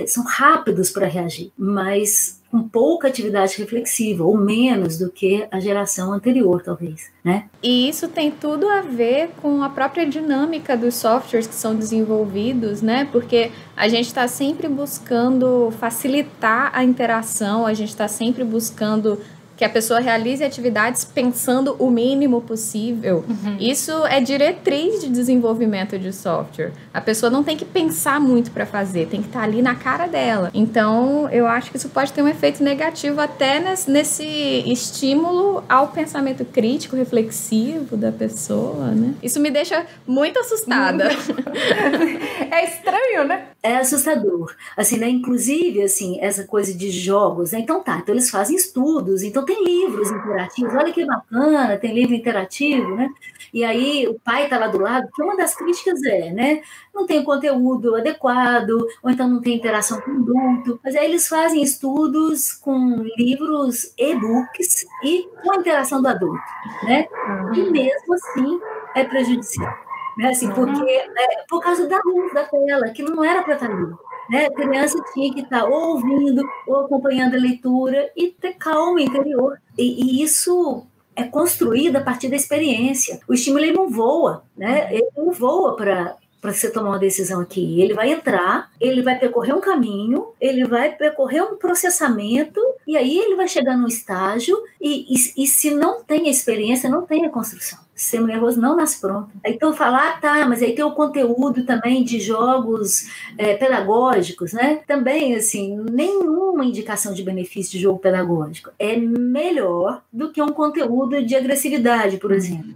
são 0.07 0.23
rápidos 0.23 0.91
para 0.91 1.09
reagir, 1.09 1.53
mas 1.59 2.38
com 2.51 2.67
pouca 2.67 3.09
atividade 3.09 3.59
reflexiva, 3.59 4.25
ou 4.25 4.37
menos 4.37 4.99
do 4.99 5.11
que 5.11 5.47
a 5.51 5.61
geração 5.61 6.13
anterior, 6.13 6.63
talvez, 6.63 7.11
né? 7.23 7.45
E 7.63 7.89
isso 7.89 8.09
tem 8.09 8.31
tudo 8.31 8.67
a 8.69 8.81
ver 8.81 9.31
com 9.43 9.63
a 9.63 9.69
própria 9.69 10.07
dinâmica 10.07 10.77
dos 10.77 10.95
softwares 10.95 11.47
que 11.47 11.55
são 11.55 11.77
desenvolvidos, 11.77 12.81
né? 12.81 13.07
Porque 13.13 13.51
a 13.77 13.87
gente 13.87 14.07
está 14.07 14.27
sempre 14.27 14.67
buscando 14.67 15.71
facilitar 15.79 16.71
a 16.73 16.83
interação, 16.83 17.67
a 17.67 17.75
gente 17.75 17.91
está 17.91 18.09
sempre 18.09 18.45
buscando 18.45 19.21
que 19.59 19.65
a 19.65 19.69
pessoa 19.69 19.99
realize 19.99 20.43
atividades 20.43 21.05
pensando 21.05 21.75
o 21.81 21.91
mínimo 21.91 22.41
possível. 22.41 23.25
Uhum. 23.29 23.57
Isso 23.59 24.07
é 24.07 24.21
diretriz 24.21 25.01
de 25.01 25.09
desenvolvimento 25.09 25.99
de 25.99 26.13
software. 26.13 26.71
A 26.95 27.01
pessoa 27.01 27.29
não 27.29 27.43
tem 27.43 27.57
que 27.57 27.65
pensar 27.65 28.21
muito 28.21 28.53
para 28.53 28.65
fazer, 28.65 29.09
tem 29.09 29.21
que 29.21 29.27
estar 29.27 29.41
tá 29.41 29.45
ali 29.45 29.61
na 29.61 29.75
cara 29.75 30.07
dela. 30.07 30.53
Então, 30.55 31.29
eu 31.31 31.45
acho 31.49 31.73
que 31.73 31.77
isso 31.77 31.89
pode 31.89 32.13
ter 32.13 32.23
um 32.23 32.29
efeito 32.29 32.63
negativo 32.63 33.21
até 33.21 33.59
nesse 33.89 34.25
estímulo 34.65 35.65
ao 35.69 35.89
pensamento 35.89 36.45
crítico, 36.45 36.95
reflexivo 36.95 37.97
da 37.97 38.13
pessoa, 38.13 38.93
né? 38.93 39.15
Isso 39.21 39.41
me 39.41 39.51
deixa 39.51 39.85
muito 40.07 40.39
assustada. 40.39 41.09
é 42.49 42.65
estranho, 42.65 43.27
né? 43.27 43.47
É 43.61 43.79
assustador. 43.79 44.55
Assim, 44.77 44.99
né? 44.99 45.09
Inclusive, 45.09 45.83
assim, 45.83 46.19
essa 46.21 46.45
coisa 46.45 46.73
de 46.73 46.93
jogos, 46.93 47.51
né? 47.51 47.59
Então 47.59 47.83
tá, 47.83 47.99
então 47.99 48.15
eles 48.15 48.31
fazem 48.31 48.55
estudos, 48.55 49.25
então 49.25 49.48
tem 49.49 49.65
livros 49.65 50.11
interativos, 50.11 50.75
olha 50.75 50.93
que 50.93 51.07
bacana, 51.07 51.79
tem 51.79 51.95
livro 51.95 52.15
interativo, 52.15 52.95
né? 52.95 53.09
E 53.53 53.65
aí 53.65 54.07
o 54.07 54.21
pai 54.21 54.45
está 54.45 54.59
lá 54.59 54.69
do 54.69 54.79
lado, 54.79 55.09
que 55.15 55.23
uma 55.23 55.39
das 55.39 55.57
críticas 55.57 56.03
é, 56.05 56.31
né? 56.31 56.61
Não 56.95 57.07
tem 57.07 57.25
conteúdo 57.25 57.97
adequado, 57.97 58.87
ou 59.03 59.11
então 59.11 59.27
não 59.27 59.41
tem 59.41 59.57
interação 59.57 60.03
com 60.03 60.11
o 60.11 60.15
adulto. 60.15 60.79
Mas 60.85 60.95
aí 60.95 61.07
eles 61.07 61.27
fazem 61.27 61.63
estudos 61.63 62.53
com 62.53 63.03
livros, 63.17 63.95
e-books 63.97 64.87
e 65.03 65.27
com 65.43 65.53
a 65.53 65.57
interação 65.57 66.03
do 66.03 66.09
adulto, 66.09 66.39
né? 66.83 67.07
E 67.55 67.71
mesmo 67.71 68.15
assim 68.15 68.61
é 68.95 69.05
prejudicial. 69.05 69.75
Né? 70.19 70.29
Assim, 70.29 70.51
porque 70.51 70.93
é, 70.93 71.45
por 71.49 71.63
causa 71.63 71.89
da 71.89 71.99
luz 72.05 72.35
da 72.35 72.45
tela, 72.45 72.91
que 72.91 73.03
não 73.03 73.25
era 73.25 73.43
para 73.43 73.55
estar 73.55 73.71
ali. 73.71 73.95
Né? 74.31 74.47
A 74.47 74.51
criança 74.51 74.99
tinha 75.13 75.33
que 75.33 75.41
estar 75.41 75.65
ou 75.65 75.95
ouvindo 75.95 76.43
ou 76.67 76.81
acompanhando 76.81 77.35
a 77.35 77.41
leitura 77.41 78.11
e 78.17 78.29
ter 78.29 78.55
calma 78.55 79.01
interior. 79.01 79.59
E, 79.77 80.21
e 80.21 80.23
isso 80.23 80.87
é 81.17 81.25
construído 81.25 81.97
a 81.97 82.01
partir 82.01 82.29
da 82.29 82.37
experiência. 82.37 83.21
O 83.27 83.35
estímulo 83.35 83.65
ele 83.65 83.73
não 83.73 83.89
voa, 83.89 84.45
né? 84.57 84.89
Ele 84.93 85.09
não 85.17 85.33
voa 85.33 85.75
para 85.75 86.17
para 86.41 86.53
você 86.53 86.71
tomar 86.71 86.91
uma 86.91 86.99
decisão 86.99 87.41
aqui. 87.41 87.81
Ele 87.81 87.95
vai 87.95 88.13
entrar, 88.13 88.71
ele 88.81 89.03
vai 89.03 89.19
percorrer 89.19 89.55
um 89.55 89.61
caminho, 89.61 90.29
ele 90.41 90.65
vai 90.65 90.95
percorrer 90.95 91.43
um 91.43 91.57
processamento, 91.57 92.61
e 92.87 92.97
aí 92.97 93.19
ele 93.19 93.35
vai 93.35 93.49
chegar 93.49 93.77
num 93.77 93.89
estágio, 93.89 94.57
e, 94.81 95.13
e, 95.13 95.43
e 95.43 95.47
se 95.47 95.73
não 95.73 96.03
tem 96.03 96.29
experiência, 96.29 96.89
não 96.89 97.05
tem 97.05 97.27
a 97.27 97.31
construção. 97.31 97.79
Sistema 97.99 98.29
nervoso 98.29 98.61
não 98.61 98.77
nasce 98.77 99.01
pronto. 99.01 99.29
Então, 99.45 99.73
falar, 99.73 100.11
ah, 100.11 100.21
tá, 100.21 100.47
mas 100.49 100.63
aí 100.63 100.73
tem 100.73 100.85
o 100.85 100.93
conteúdo 100.93 101.65
também 101.65 102.05
de 102.05 102.21
jogos 102.21 103.09
é, 103.37 103.55
pedagógicos, 103.55 104.53
né? 104.53 104.81
Também, 104.87 105.35
assim, 105.35 105.77
nenhuma 105.91 106.65
indicação 106.65 107.13
de 107.13 107.25
benefício 107.25 107.73
de 107.73 107.81
jogo 107.81 107.99
pedagógico 107.99 108.71
é 108.79 108.97
melhor 108.97 110.01
do 110.13 110.31
que 110.31 110.41
um 110.41 110.53
conteúdo 110.53 111.21
de 111.25 111.35
agressividade, 111.35 112.19
por 112.19 112.31
exemplo 112.31 112.73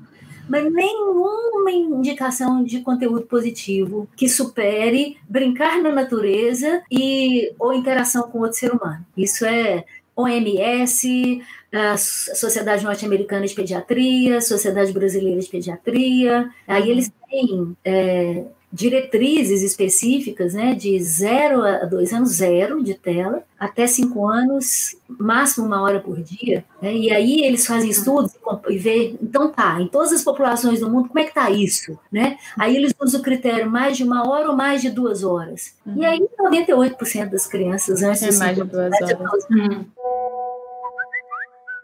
mas 0.48 0.70
nenhuma 0.70 1.70
indicação 1.70 2.64
de 2.64 2.80
conteúdo 2.80 3.22
positivo 3.26 4.08
que 4.16 4.28
supere 4.28 5.16
brincar 5.28 5.80
na 5.80 5.92
natureza 5.92 6.82
e 6.90 7.54
ou 7.58 7.72
interação 7.72 8.24
com 8.24 8.40
outro 8.40 8.58
ser 8.58 8.72
humano. 8.72 9.06
Isso 9.16 9.46
é 9.46 9.84
OMS, 10.14 11.40
a 11.72 11.96
Sociedade 11.96 12.84
Norte-Americana 12.84 13.46
de 13.46 13.54
Pediatria, 13.54 14.40
Sociedade 14.40 14.92
Brasileira 14.92 15.40
de 15.40 15.48
Pediatria. 15.48 16.50
Aí 16.68 16.90
eles 16.90 17.10
têm 17.30 17.76
é, 17.84 18.44
diretrizes 18.72 19.62
específicas, 19.62 20.54
né, 20.54 20.74
de 20.74 21.00
zero 21.02 21.62
a 21.62 21.84
dois 21.84 22.10
anos, 22.12 22.30
zero 22.30 22.82
de 22.82 22.94
tela, 22.94 23.42
até 23.60 23.86
cinco 23.86 24.26
anos, 24.26 24.96
máximo 25.06 25.66
uma 25.66 25.82
hora 25.82 26.00
por 26.00 26.22
dia. 26.22 26.64
Né, 26.80 26.94
e 26.94 27.10
aí 27.12 27.44
eles 27.44 27.66
fazem 27.66 27.90
estudos 27.90 28.32
e 28.70 28.78
vê, 28.78 29.14
então 29.22 29.52
tá, 29.52 29.78
em 29.78 29.86
todas 29.86 30.12
as 30.12 30.24
populações 30.24 30.80
do 30.80 30.90
mundo, 30.90 31.08
como 31.08 31.20
é 31.20 31.24
que 31.24 31.34
tá 31.34 31.50
isso? 31.50 31.98
Né? 32.10 32.38
Aí 32.58 32.74
eles 32.74 32.94
usam 32.98 33.20
o 33.20 33.22
critério 33.22 33.70
mais 33.70 33.96
de 33.96 34.04
uma 34.04 34.26
hora 34.26 34.48
ou 34.48 34.56
mais 34.56 34.80
de 34.80 34.88
duas 34.88 35.22
horas. 35.22 35.74
Uhum. 35.84 36.02
E 36.02 36.06
aí 36.06 36.26
98% 36.40 37.28
das 37.28 37.46
crianças 37.46 38.02
antes 38.02 38.22
é 38.22 38.30
de 38.30 38.38
mais 38.38 38.56
de 38.56 38.64
duas 38.64 38.92
horas. 39.02 39.46
Uhum. 39.50 39.84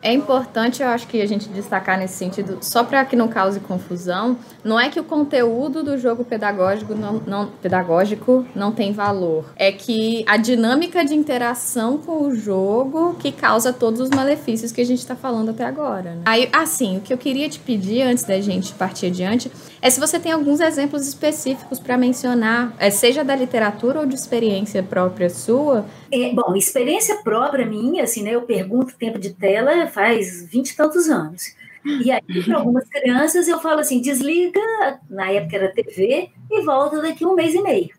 É 0.01 0.13
importante, 0.13 0.81
eu 0.81 0.89
acho 0.89 1.09
que 1.09 1.21
a 1.21 1.27
gente 1.27 1.49
destacar 1.49 1.99
nesse 1.99 2.15
sentido, 2.15 2.59
só 2.61 2.85
para 2.85 3.05
que 3.05 3.17
não 3.17 3.27
cause 3.27 3.59
confusão, 3.59 4.39
não 4.63 4.79
é 4.79 4.89
que 4.89 5.01
o 5.01 5.03
conteúdo 5.03 5.83
do 5.83 5.99
jogo 5.99 6.25
pedagógico 6.25 6.95
não, 6.95 7.15
não, 7.27 7.47
pedagógico 7.61 8.47
não 8.55 8.71
tem 8.71 8.93
valor. 8.93 9.47
É 9.57 9.73
que 9.73 10.25
a 10.29 10.37
dinâmica 10.37 11.05
de 11.05 11.15
interação 11.15 11.99
com 11.99 12.29
o 12.29 12.33
jogo 12.33 13.17
que 13.19 13.33
causa 13.33 13.73
todos 13.73 14.01
os 14.01 14.09
malefícios 14.11 14.71
que 14.71 14.81
a 14.81 14.87
gente 14.87 15.01
está 15.01 15.17
falando 15.17 15.51
até 15.51 15.65
agora. 15.65 16.13
Né? 16.13 16.23
Aí, 16.27 16.49
assim, 16.53 16.99
o 16.99 17.01
que 17.01 17.13
eu 17.13 17.19
queria 17.19 17.49
te 17.49 17.59
pedir 17.59 18.03
antes 18.03 18.23
da 18.23 18.41
gente 18.41 18.73
partir 18.75 19.07
adiante 19.07 19.51
é 19.81 19.91
se 19.91 20.01
você 20.01 20.19
tem 20.19 20.33
alguns 20.33 20.61
exemplos 20.61 21.07
específicos 21.07 21.79
para 21.79 21.97
mencionar, 21.97 22.75
é, 22.79 22.91
seja 22.91 23.25
da 23.25 23.35
literatura 23.35 24.01
ou 24.01 24.07
de 24.07 24.15
experiência 24.15 24.83
própria 24.83 25.31
sua. 25.31 25.87
É, 26.13 26.33
bom, 26.33 26.57
experiência 26.57 27.17
própria 27.23 27.65
minha, 27.65 28.05
assim, 28.05 28.23
né? 28.23 28.33
Eu 28.33 28.43
pergunto 28.43 28.97
tempo 28.97 29.19
de 29.19 29.31
tela 29.35 29.87
faz 29.87 30.49
vinte 30.51 30.71
e 30.71 30.77
tantos 30.77 31.09
anos. 31.09 31.55
E 31.85 32.11
aí, 32.11 32.21
para 32.45 32.59
algumas 32.59 32.89
crianças, 32.89 33.47
eu 33.47 33.61
falo 33.61 33.81
assim: 33.81 34.01
desliga, 34.01 34.61
na 35.09 35.31
época 35.31 35.57
era 35.57 35.73
TV, 35.73 36.31
e 36.51 36.63
volta 36.63 37.01
daqui 37.01 37.25
um 37.25 37.35
mês 37.35 37.55
e 37.55 37.63
meio. 37.63 37.91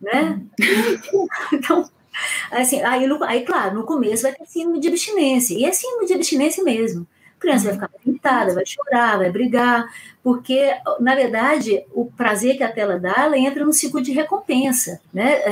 Né? 0.00 0.40
Então, 1.52 1.88
assim, 2.50 2.80
aí, 2.82 3.08
aí, 3.26 3.44
claro, 3.44 3.74
no 3.74 3.84
começo 3.84 4.22
vai 4.22 4.32
ter 4.32 4.46
síndrome 4.46 4.80
de 4.80 4.88
abstinência, 4.88 5.54
e 5.54 5.64
é 5.64 5.72
síndrome 5.72 6.06
de 6.06 6.14
abstinência 6.14 6.62
mesmo. 6.62 7.06
A 7.44 7.46
criança 7.46 7.64
vai 7.64 7.74
ficar 7.74 7.90
irritada, 8.06 8.54
vai 8.54 8.64
chorar, 8.64 9.18
vai 9.18 9.30
brigar, 9.30 9.86
porque, 10.22 10.74
na 10.98 11.14
verdade, 11.14 11.84
o 11.92 12.06
prazer 12.06 12.56
que 12.56 12.62
a 12.62 12.72
tela 12.72 12.98
dá, 12.98 13.14
ela 13.18 13.36
entra 13.36 13.64
no 13.64 13.72
ciclo 13.72 14.00
de 14.00 14.12
recompensa. 14.12 14.98
Né? 15.12 15.42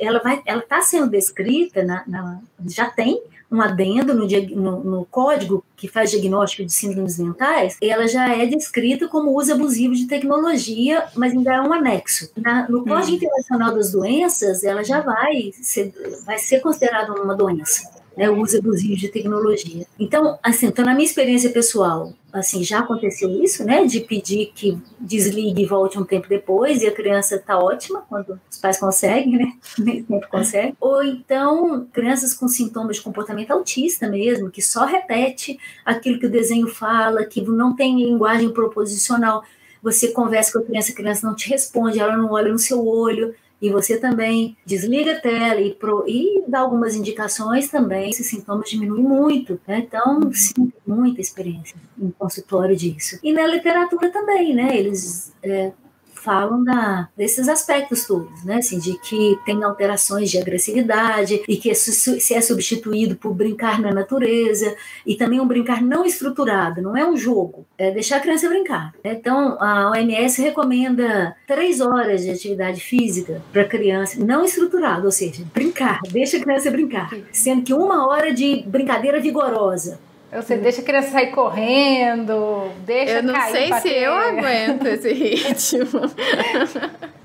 Ela 0.00 0.22
está 0.58 0.80
sendo 0.80 1.10
descrita, 1.10 1.82
na, 1.82 2.04
na, 2.06 2.40
já 2.66 2.88
tem 2.88 3.20
um 3.50 3.60
adendo 3.60 4.14
no, 4.14 4.28
no, 4.28 4.84
no, 4.84 5.04
código 5.06 5.64
que 5.76 5.88
faz 5.88 6.12
diagnóstico 6.12 6.64
de 6.64 6.72
síndromes 6.72 7.18
mentais, 7.18 7.76
ela 7.82 8.06
já 8.06 8.32
é 8.32 8.46
descrita 8.46 9.08
como 9.08 9.36
uso 9.36 9.52
abusivo 9.52 9.92
de 9.92 10.06
tecnologia, 10.06 11.08
mas 11.16 11.32
ainda 11.32 11.54
é 11.54 11.60
um 11.60 11.72
anexo. 11.72 12.30
Na, 12.36 12.68
no 12.68 12.84
Código 12.84 13.10
hum. 13.10 13.16
Internacional 13.16 13.74
das 13.74 13.90
Doenças, 13.90 14.62
ela 14.62 14.84
já 14.84 15.00
vai 15.00 15.50
ser, 15.60 15.92
vai 16.24 16.38
ser 16.38 16.60
considerada 16.60 17.12
uma 17.12 17.34
doença 17.34 17.99
né, 18.16 18.28
o 18.28 18.40
uso 18.40 18.58
abusivo 18.58 18.96
de 18.96 19.08
tecnologia. 19.08 19.86
Então, 19.98 20.38
assim, 20.42 20.66
então, 20.66 20.84
na 20.84 20.94
minha 20.94 21.06
experiência 21.06 21.50
pessoal, 21.50 22.12
assim, 22.32 22.62
já 22.62 22.80
aconteceu 22.80 23.30
isso, 23.42 23.64
né, 23.64 23.84
de 23.84 24.00
pedir 24.00 24.52
que 24.54 24.78
desligue 24.98 25.62
e 25.62 25.66
volte 25.66 25.98
um 25.98 26.04
tempo 26.04 26.28
depois, 26.28 26.82
e 26.82 26.86
a 26.86 26.92
criança 26.92 27.36
está 27.36 27.58
ótima, 27.58 28.04
quando 28.08 28.40
os 28.50 28.58
pais 28.58 28.78
conseguem, 28.78 29.38
né, 29.38 29.52
nem 29.78 30.04
sempre 30.04 30.28
conseguem. 30.28 30.76
Ou 30.80 31.02
então, 31.02 31.86
crianças 31.92 32.34
com 32.34 32.48
sintomas 32.48 32.96
de 32.96 33.02
comportamento 33.02 33.50
autista 33.50 34.08
mesmo, 34.08 34.50
que 34.50 34.62
só 34.62 34.84
repete 34.84 35.58
aquilo 35.84 36.18
que 36.18 36.26
o 36.26 36.30
desenho 36.30 36.68
fala, 36.68 37.24
que 37.24 37.40
não 37.42 37.74
tem 37.74 38.02
linguagem 38.02 38.52
proposicional. 38.52 39.42
Você 39.82 40.08
conversa 40.08 40.52
com 40.52 40.58
a 40.58 40.62
criança, 40.62 40.92
a 40.92 40.94
criança 40.94 41.26
não 41.26 41.34
te 41.34 41.48
responde, 41.48 41.98
ela 41.98 42.16
não 42.16 42.32
olha 42.32 42.52
no 42.52 42.58
seu 42.58 42.86
olho, 42.86 43.34
e 43.60 43.70
você 43.70 43.98
também 43.98 44.56
desliga 44.64 45.12
a 45.12 45.20
tela 45.20 45.60
e, 45.60 45.74
pro, 45.74 46.04
e 46.08 46.42
dá 46.48 46.60
algumas 46.60 46.94
indicações 46.94 47.68
também, 47.68 48.10
esses 48.10 48.26
sintomas 48.26 48.70
diminuem 48.70 49.02
muito. 49.02 49.60
Né? 49.66 49.78
Então, 49.86 50.32
sim, 50.32 50.72
muita 50.86 51.20
experiência 51.20 51.76
em 52.00 52.10
consultório 52.10 52.74
disso. 52.74 53.18
E 53.22 53.32
na 53.32 53.46
literatura 53.46 54.10
também, 54.10 54.54
né? 54.54 54.76
Eles 54.76 55.32
é, 55.42 55.72
falam 56.20 56.62
da, 56.62 57.08
desses 57.16 57.48
aspectos 57.48 58.06
todos, 58.06 58.44
né? 58.44 58.56
Assim, 58.56 58.78
de 58.78 58.98
que 58.98 59.38
tem 59.44 59.62
alterações 59.62 60.30
de 60.30 60.38
agressividade 60.38 61.42
e 61.48 61.56
que 61.56 61.74
se 61.74 62.34
é 62.34 62.40
substituído 62.40 63.16
por 63.16 63.34
brincar 63.34 63.80
na 63.80 63.92
natureza 63.92 64.74
e 65.06 65.16
também 65.16 65.40
um 65.40 65.46
brincar 65.46 65.82
não 65.82 66.04
estruturado, 66.04 66.82
não 66.82 66.96
é 66.96 67.08
um 67.08 67.16
jogo, 67.16 67.66
é 67.76 67.90
deixar 67.90 68.16
a 68.16 68.20
criança 68.20 68.48
brincar. 68.48 68.92
Né? 69.04 69.12
Então, 69.12 69.56
a 69.60 69.90
OMS 69.90 70.40
recomenda 70.42 71.34
três 71.46 71.80
horas 71.80 72.22
de 72.22 72.30
atividade 72.30 72.80
física 72.80 73.42
para 73.52 73.64
criança 73.64 74.22
não 74.22 74.44
estruturada, 74.44 75.04
ou 75.04 75.12
seja, 75.12 75.44
brincar, 75.54 76.00
deixa 76.10 76.36
a 76.36 76.40
criança 76.40 76.70
brincar, 76.70 77.10
sendo 77.32 77.62
que 77.62 77.74
uma 77.74 78.06
hora 78.06 78.32
de 78.32 78.62
brincadeira 78.66 79.20
vigorosa 79.20 79.98
você 80.32 80.56
deixa 80.56 80.80
a 80.80 80.84
criança 80.84 81.10
sair 81.10 81.32
correndo, 81.32 82.70
deixa 82.86 83.14
Eu 83.14 83.22
não 83.24 83.34
cair 83.34 83.52
sei 83.52 83.72
se 83.80 83.88
eu 83.88 84.12
aguento 84.12 84.86
esse 84.86 85.10
ritmo. 85.12 86.00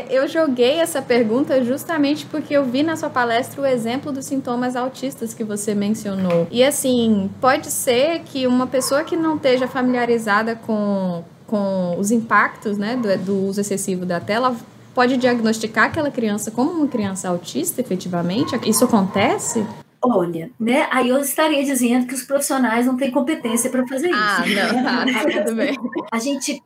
eu 0.10 0.28
joguei 0.28 0.80
essa 0.80 1.02
pergunta 1.02 1.64
justamente 1.64 2.26
porque 2.26 2.56
eu 2.56 2.64
vi 2.64 2.82
na 2.82 2.96
sua 2.96 3.10
palestra 3.10 3.62
o 3.62 3.66
exemplo 3.66 4.12
dos 4.12 4.26
sintomas 4.26 4.76
autistas 4.76 5.34
que 5.36 5.44
você 5.44 5.76
mencionou. 5.76 6.48
E 6.50 6.64
assim, 6.64 7.30
pode 7.40 7.70
ser 7.70 8.22
que 8.26 8.48
uma 8.48 8.66
pessoa 8.66 9.04
que 9.04 9.16
não 9.16 9.36
esteja 9.36 9.68
familiarizada 9.68 10.56
com, 10.56 11.24
com 11.46 11.96
os 12.00 12.10
impactos 12.10 12.76
né, 12.76 12.96
do, 12.96 13.18
do 13.24 13.46
uso 13.46 13.62
excessivo 13.62 14.04
da 14.04 14.20
tela 14.20 14.56
pode 14.96 15.18
diagnosticar 15.18 15.86
aquela 15.86 16.10
criança 16.10 16.50
como 16.50 16.72
uma 16.72 16.88
criança 16.88 17.30
autista, 17.30 17.82
efetivamente? 17.82 18.58
Isso 18.68 18.86
acontece? 18.86 19.64
Olha, 20.08 20.52
né? 20.60 20.88
Aí 20.92 21.10
eu 21.10 21.18
estaria 21.20 21.64
dizendo 21.64 22.06
que 22.06 22.14
os 22.14 22.22
profissionais 22.22 22.86
não 22.86 22.96
têm 22.96 23.10
competência 23.10 23.72
para 23.72 23.88
fazer 23.88 24.12
ah, 24.14 24.44
isso. 24.46 24.60
Ah, 24.60 25.06
não, 25.06 25.14
tá, 25.14 25.32
tá, 25.32 25.42
tudo 25.44 25.56
bem. 25.56 25.76
A 26.12 26.20
gente, 26.20 26.62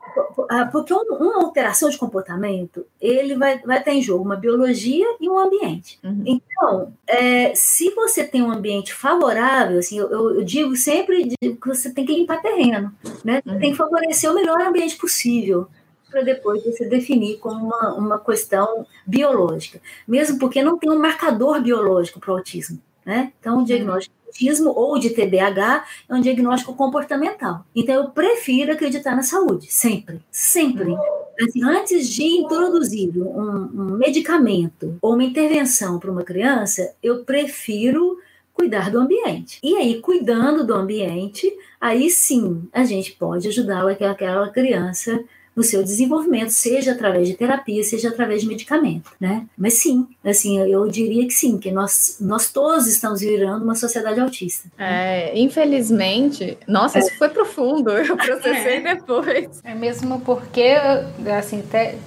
porque 0.73 0.93
uma 0.93 1.43
alteração 1.43 1.89
de 1.89 1.97
comportamento, 1.97 2.85
ele 2.99 3.35
vai, 3.35 3.59
vai 3.59 3.81
ter 3.81 3.91
em 3.91 4.01
jogo 4.01 4.25
uma 4.25 4.35
biologia 4.35 5.05
e 5.21 5.29
um 5.29 5.39
ambiente. 5.39 5.97
Uhum. 6.03 6.23
Então, 6.25 6.93
é, 7.07 7.53
se 7.55 7.91
você 7.91 8.25
tem 8.25 8.41
um 8.41 8.51
ambiente 8.51 8.93
favorável, 8.93 9.79
assim, 9.79 9.97
eu, 9.97 10.09
eu 10.09 10.43
digo 10.43 10.75
sempre 10.75 11.29
que 11.39 11.67
você 11.67 11.93
tem 11.93 12.05
que 12.05 12.13
limpar 12.13 12.41
terreno, 12.41 12.93
né? 13.23 13.41
Uhum. 13.45 13.59
Tem 13.59 13.71
que 13.71 13.77
favorecer 13.77 14.29
o 14.29 14.35
melhor 14.35 14.59
ambiente 14.59 14.97
possível 14.97 15.67
para 16.09 16.23
depois 16.23 16.63
você 16.63 16.85
definir 16.89 17.37
como 17.37 17.67
uma, 17.67 17.93
uma 17.93 18.19
questão 18.19 18.85
biológica, 19.05 19.79
mesmo 20.07 20.39
porque 20.39 20.61
não 20.61 20.77
tem 20.77 20.91
um 20.91 20.99
marcador 20.99 21.61
biológico 21.61 22.19
para 22.19 22.33
o 22.33 22.37
autismo. 22.37 22.81
Né? 23.09 23.33
Então, 23.39 23.63
o 23.63 23.65
diagnóstico 23.65 24.13
de 24.21 24.27
autismo 24.27 24.69
ou 24.69 24.99
de 24.99 25.09
TDAH 25.09 25.83
é 26.07 26.13
um 26.13 26.21
diagnóstico 26.21 26.75
comportamental. 26.75 27.65
Então, 27.75 27.95
eu 27.95 28.09
prefiro 28.11 28.71
acreditar 28.71 29.15
na 29.15 29.23
saúde, 29.23 29.65
sempre, 29.73 30.21
sempre. 30.29 30.95
Assim, 31.41 31.63
antes 31.63 32.07
de 32.07 32.23
introduzir 32.23 33.09
um, 33.17 33.67
um 33.73 33.97
medicamento 33.97 34.95
ou 35.01 35.15
uma 35.15 35.23
intervenção 35.23 35.97
para 35.97 36.11
uma 36.11 36.21
criança, 36.21 36.93
eu 37.01 37.25
prefiro 37.25 38.19
cuidar 38.53 38.91
do 38.91 38.99
ambiente. 38.99 39.57
E 39.63 39.75
aí, 39.75 39.99
cuidando 39.99 40.63
do 40.63 40.75
ambiente, 40.75 41.51
aí 41.81 42.11
sim 42.11 42.69
a 42.71 42.83
gente 42.83 43.13
pode 43.13 43.47
ajudar 43.47 43.89
aquela 43.89 44.49
criança 44.49 45.19
no 45.59 45.63
seu 45.63 45.83
desenvolvimento, 45.83 46.51
seja 46.51 46.93
através 46.93 47.27
de 47.27 47.33
terapia, 47.33 47.83
seja 47.83 48.07
através 48.07 48.41
de 48.41 48.47
medicamento, 48.47 49.11
né? 49.19 49.45
Mas 49.57 49.73
sim, 49.73 50.07
assim, 50.23 50.57
eu 50.57 50.87
diria 50.87 51.27
que 51.27 51.33
sim, 51.33 51.57
que 51.57 51.69
nós, 51.69 52.15
nós 52.21 52.49
todos 52.49 52.87
estamos 52.87 53.19
virando 53.19 53.65
uma 53.65 53.75
sociedade 53.75 54.21
autista. 54.21 54.69
É, 54.77 55.37
infelizmente, 55.37 56.57
nossa, 56.65 56.97
é. 56.97 57.01
isso 57.01 57.17
foi 57.17 57.27
profundo, 57.27 57.91
eu 57.91 58.15
processei 58.15 58.77
é. 58.77 58.95
depois. 58.95 59.59
É 59.61 59.75
mesmo 59.75 60.21
porque, 60.21 60.77
assim, 61.37 61.59
até, 61.59 61.97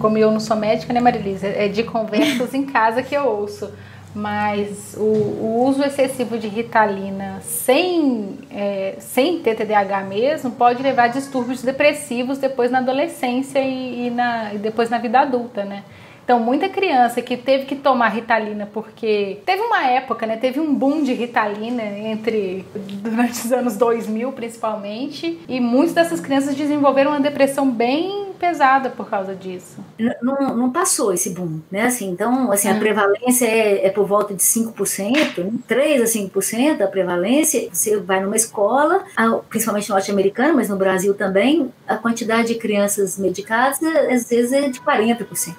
como 0.00 0.18
eu 0.18 0.32
não 0.32 0.40
sou 0.40 0.56
médica, 0.56 0.92
né, 0.92 0.98
Marilisa, 0.98 1.46
é 1.46 1.68
de 1.68 1.84
conversas 1.84 2.52
em 2.52 2.66
casa 2.66 3.00
que 3.00 3.14
eu 3.14 3.26
ouço 3.26 3.70
mas 4.14 4.94
o, 4.96 5.00
o, 5.00 5.64
uso 5.66 5.82
excessivo 5.82 6.36
de 6.38 6.46
ritalina 6.46 7.40
sem, 7.40 8.38
é, 8.50 8.96
sem 8.98 9.38
ter 9.40 9.54
TDAH 9.54 10.02
mesmo 10.02 10.50
pode 10.50 10.82
levar 10.82 11.04
a 11.04 11.08
distúrbios 11.08 11.62
depressivos 11.62 12.38
depois 12.38 12.70
na 12.70 12.78
adolescência 12.78 13.58
e, 13.58 14.06
e, 14.06 14.10
na, 14.10 14.52
e 14.54 14.58
depois 14.58 14.90
na 14.90 14.98
vida 14.98 15.20
adulta, 15.20 15.64
né? 15.64 15.82
Então, 16.24 16.38
muita 16.38 16.68
criança 16.68 17.20
que 17.20 17.36
teve 17.36 17.64
que 17.64 17.74
tomar 17.74 18.08
Ritalina 18.08 18.68
porque 18.72 19.40
teve 19.44 19.60
uma 19.60 19.84
época, 19.88 20.24
né? 20.24 20.36
Teve 20.36 20.60
um 20.60 20.72
boom 20.72 21.02
de 21.02 21.12
Ritalina 21.12 21.82
entre 21.82 22.64
durante 22.74 23.44
os 23.44 23.52
anos 23.52 23.76
2000, 23.76 24.30
principalmente, 24.32 25.40
e 25.48 25.60
muitas 25.60 25.94
dessas 25.94 26.20
crianças 26.20 26.54
desenvolveram 26.54 27.10
uma 27.10 27.20
depressão 27.20 27.68
bem 27.68 28.28
pesada 28.38 28.88
por 28.90 29.10
causa 29.10 29.34
disso. 29.34 29.78
Não, 30.22 30.56
não 30.56 30.72
passou 30.72 31.12
esse 31.12 31.30
boom, 31.30 31.60
né? 31.70 31.82
Assim, 31.82 32.10
então, 32.10 32.50
assim, 32.50 32.68
a 32.68 32.78
prevalência 32.78 33.46
é, 33.46 33.86
é, 33.86 33.90
por 33.90 34.06
volta 34.06 34.34
de 34.34 34.42
5%, 34.42 35.52
3 35.66 36.02
a 36.02 36.04
5% 36.04 36.80
a 36.80 36.86
prevalência. 36.86 37.68
Você 37.72 37.98
vai 37.98 38.20
numa 38.20 38.36
escola, 38.36 39.04
principalmente 39.48 39.90
norte-americana, 39.90 40.54
mas 40.54 40.68
no 40.68 40.76
Brasil 40.76 41.14
também, 41.14 41.72
a 41.86 41.96
quantidade 41.96 42.48
de 42.48 42.54
crianças 42.56 43.18
medicadas 43.18 43.82
às 43.82 44.28
vezes 44.28 44.52
é 44.52 44.68
de 44.68 44.80
40%. 44.80 45.54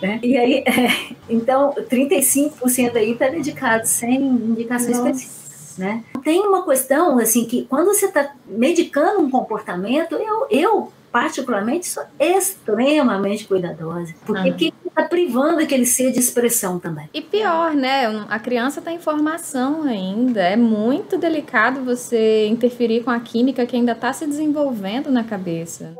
Né? 0.00 0.18
E 0.22 0.36
aí, 0.36 0.64
é, 0.66 1.14
então, 1.28 1.74
35% 1.74 2.96
aí 2.96 3.12
está 3.12 3.28
dedicado 3.28 3.86
sem 3.86 4.20
indicação 4.20 4.90
específica. 4.90 5.46
Né? 5.78 6.02
Tem 6.24 6.40
uma 6.40 6.64
questão 6.64 7.18
assim 7.18 7.44
que 7.44 7.66
quando 7.66 7.88
você 7.88 8.06
está 8.06 8.32
medicando 8.46 9.20
um 9.20 9.30
comportamento, 9.30 10.14
eu, 10.14 10.46
eu 10.50 10.92
particularmente, 11.16 11.86
sou 11.86 12.02
extremamente 12.20 13.48
cuidadosa. 13.48 14.14
Porque 14.26 14.50
uhum. 14.50 14.54
que 14.54 14.74
está 14.86 15.04
privando 15.04 15.60
aquele 15.60 15.86
ser 15.86 16.12
de 16.12 16.18
expressão 16.18 16.78
também. 16.78 17.08
E 17.14 17.22
pior, 17.22 17.74
né? 17.74 18.04
A 18.28 18.38
criança 18.38 18.80
está 18.80 18.92
em 18.92 18.98
formação 18.98 19.84
ainda. 19.84 20.42
É 20.42 20.56
muito 20.56 21.16
delicado 21.16 21.82
você 21.82 22.46
interferir 22.48 23.02
com 23.02 23.10
a 23.10 23.18
química 23.18 23.64
que 23.64 23.74
ainda 23.74 23.92
está 23.92 24.12
se 24.12 24.26
desenvolvendo 24.26 25.10
na 25.10 25.24
cabeça. 25.24 25.94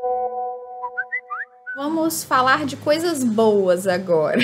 Vamos 1.77 2.23
falar 2.23 2.65
de 2.65 2.75
coisas 2.75 3.23
boas 3.23 3.85
agora. 3.85 4.39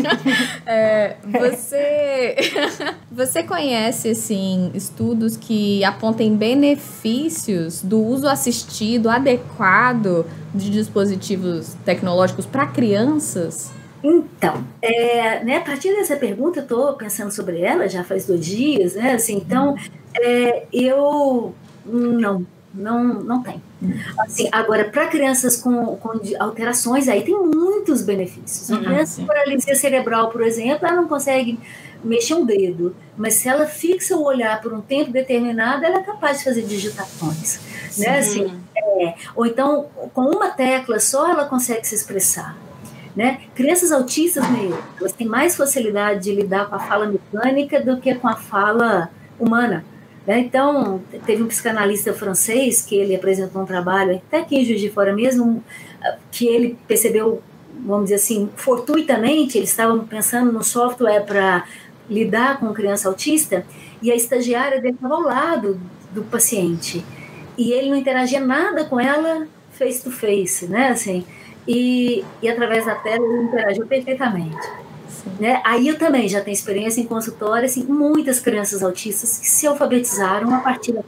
é, 0.64 1.14
você, 1.26 2.36
você 3.12 3.42
conhece 3.42 4.08
assim 4.08 4.70
estudos 4.72 5.36
que 5.36 5.84
apontem 5.84 6.34
benefícios 6.34 7.82
do 7.82 8.02
uso 8.02 8.26
assistido 8.26 9.10
adequado 9.10 10.24
de 10.54 10.70
dispositivos 10.70 11.74
tecnológicos 11.84 12.46
para 12.46 12.66
crianças? 12.66 13.70
Então, 14.02 14.64
é, 14.80 15.44
né, 15.44 15.58
a 15.58 15.60
partir 15.60 15.94
dessa 15.94 16.16
pergunta, 16.16 16.60
eu 16.60 16.62
estou 16.62 16.94
pensando 16.94 17.30
sobre 17.30 17.60
ela 17.60 17.90
já 17.90 18.02
faz 18.02 18.24
dois 18.24 18.42
dias, 18.42 18.94
né? 18.94 19.12
Assim, 19.12 19.36
então, 19.36 19.76
é, 20.18 20.64
eu 20.72 21.54
não 21.84 22.46
não, 22.72 23.04
não 23.04 23.42
tem. 23.42 23.60
Assim, 24.18 24.48
agora, 24.52 24.84
para 24.84 25.08
crianças 25.08 25.56
com, 25.56 25.96
com 25.96 26.20
alterações, 26.38 27.08
aí 27.08 27.22
tem 27.22 27.34
muitos 27.34 28.02
benefícios. 28.02 28.68
Uma 28.68 28.78
uhum, 28.78 28.84
criança 28.84 29.20
com 29.20 29.26
paralisia 29.26 29.74
cerebral, 29.74 30.30
por 30.30 30.42
exemplo, 30.42 30.86
ela 30.86 30.96
não 30.96 31.08
consegue 31.08 31.58
mexer 32.02 32.34
um 32.34 32.44
dedo, 32.44 32.96
mas 33.16 33.34
se 33.34 33.48
ela 33.48 33.66
fixa 33.66 34.16
o 34.16 34.24
olhar 34.24 34.60
por 34.60 34.72
um 34.72 34.80
tempo 34.80 35.10
determinado, 35.10 35.84
ela 35.84 35.98
é 35.98 36.02
capaz 36.02 36.38
de 36.38 36.44
fazer 36.44 36.62
digitações. 36.62 37.60
Né? 37.98 38.18
Assim, 38.18 38.60
é, 38.76 39.14
ou 39.34 39.44
então, 39.44 39.86
com 40.14 40.22
uma 40.22 40.50
tecla 40.50 40.98
só, 40.98 41.30
ela 41.30 41.44
consegue 41.44 41.86
se 41.86 41.94
expressar. 41.94 42.56
Né? 43.14 43.40
Crianças 43.54 43.90
autistas 43.90 44.48
mesmo, 44.48 44.78
elas 44.98 45.12
têm 45.12 45.26
mais 45.26 45.56
facilidade 45.56 46.22
de 46.22 46.34
lidar 46.34 46.68
com 46.68 46.76
a 46.76 46.78
fala 46.78 47.06
mecânica 47.06 47.80
do 47.80 47.98
que 47.98 48.14
com 48.14 48.28
a 48.28 48.36
fala 48.36 49.10
humana. 49.38 49.84
Né? 50.26 50.40
Então, 50.40 51.00
teve 51.24 51.42
um 51.42 51.46
psicanalista 51.46 52.12
francês 52.12 52.82
que 52.82 52.94
ele 52.94 53.14
apresentou 53.14 53.62
um 53.62 53.66
trabalho, 53.66 54.16
até 54.16 54.40
aqui 54.40 54.56
em 54.56 54.64
Juiz 54.64 54.80
de 54.80 54.90
Fora 54.90 55.12
mesmo, 55.12 55.64
que 56.30 56.46
ele 56.46 56.78
percebeu, 56.86 57.42
vamos 57.84 58.04
dizer 58.04 58.16
assim, 58.16 58.48
fortuitamente, 58.56 59.58
eles 59.58 59.70
estavam 59.70 60.06
pensando 60.06 60.52
no 60.52 60.62
software 60.62 61.24
para 61.24 61.64
lidar 62.08 62.58
com 62.58 62.72
criança 62.72 63.08
autista, 63.08 63.64
e 64.02 64.10
a 64.10 64.14
estagiária 64.14 64.80
dele 64.80 64.94
estava 64.94 65.14
ao 65.14 65.22
lado 65.22 65.80
do 66.12 66.22
paciente. 66.22 67.04
E 67.56 67.72
ele 67.72 67.90
não 67.90 67.96
interagia 67.96 68.40
nada 68.40 68.84
com 68.84 68.98
ela 68.98 69.46
face 69.72 70.02
to 70.02 70.10
face, 70.10 70.66
né? 70.66 70.88
Assim, 70.88 71.24
e, 71.66 72.24
e 72.42 72.48
através 72.48 72.86
da 72.86 72.94
tela 72.94 73.24
ele 73.24 73.44
interagiu 73.44 73.86
perfeitamente. 73.86 74.56
Né? 75.38 75.60
Aí 75.64 75.88
eu 75.88 75.98
também 75.98 76.28
já 76.28 76.40
tenho 76.40 76.54
experiência 76.54 77.00
em 77.00 77.06
consultório, 77.06 77.64
assim, 77.64 77.84
muitas 77.84 78.40
crianças 78.40 78.82
autistas 78.82 79.38
que 79.38 79.48
se 79.48 79.66
alfabetizaram 79.66 80.54
a 80.54 80.58
partir 80.60 80.92
da 80.92 81.02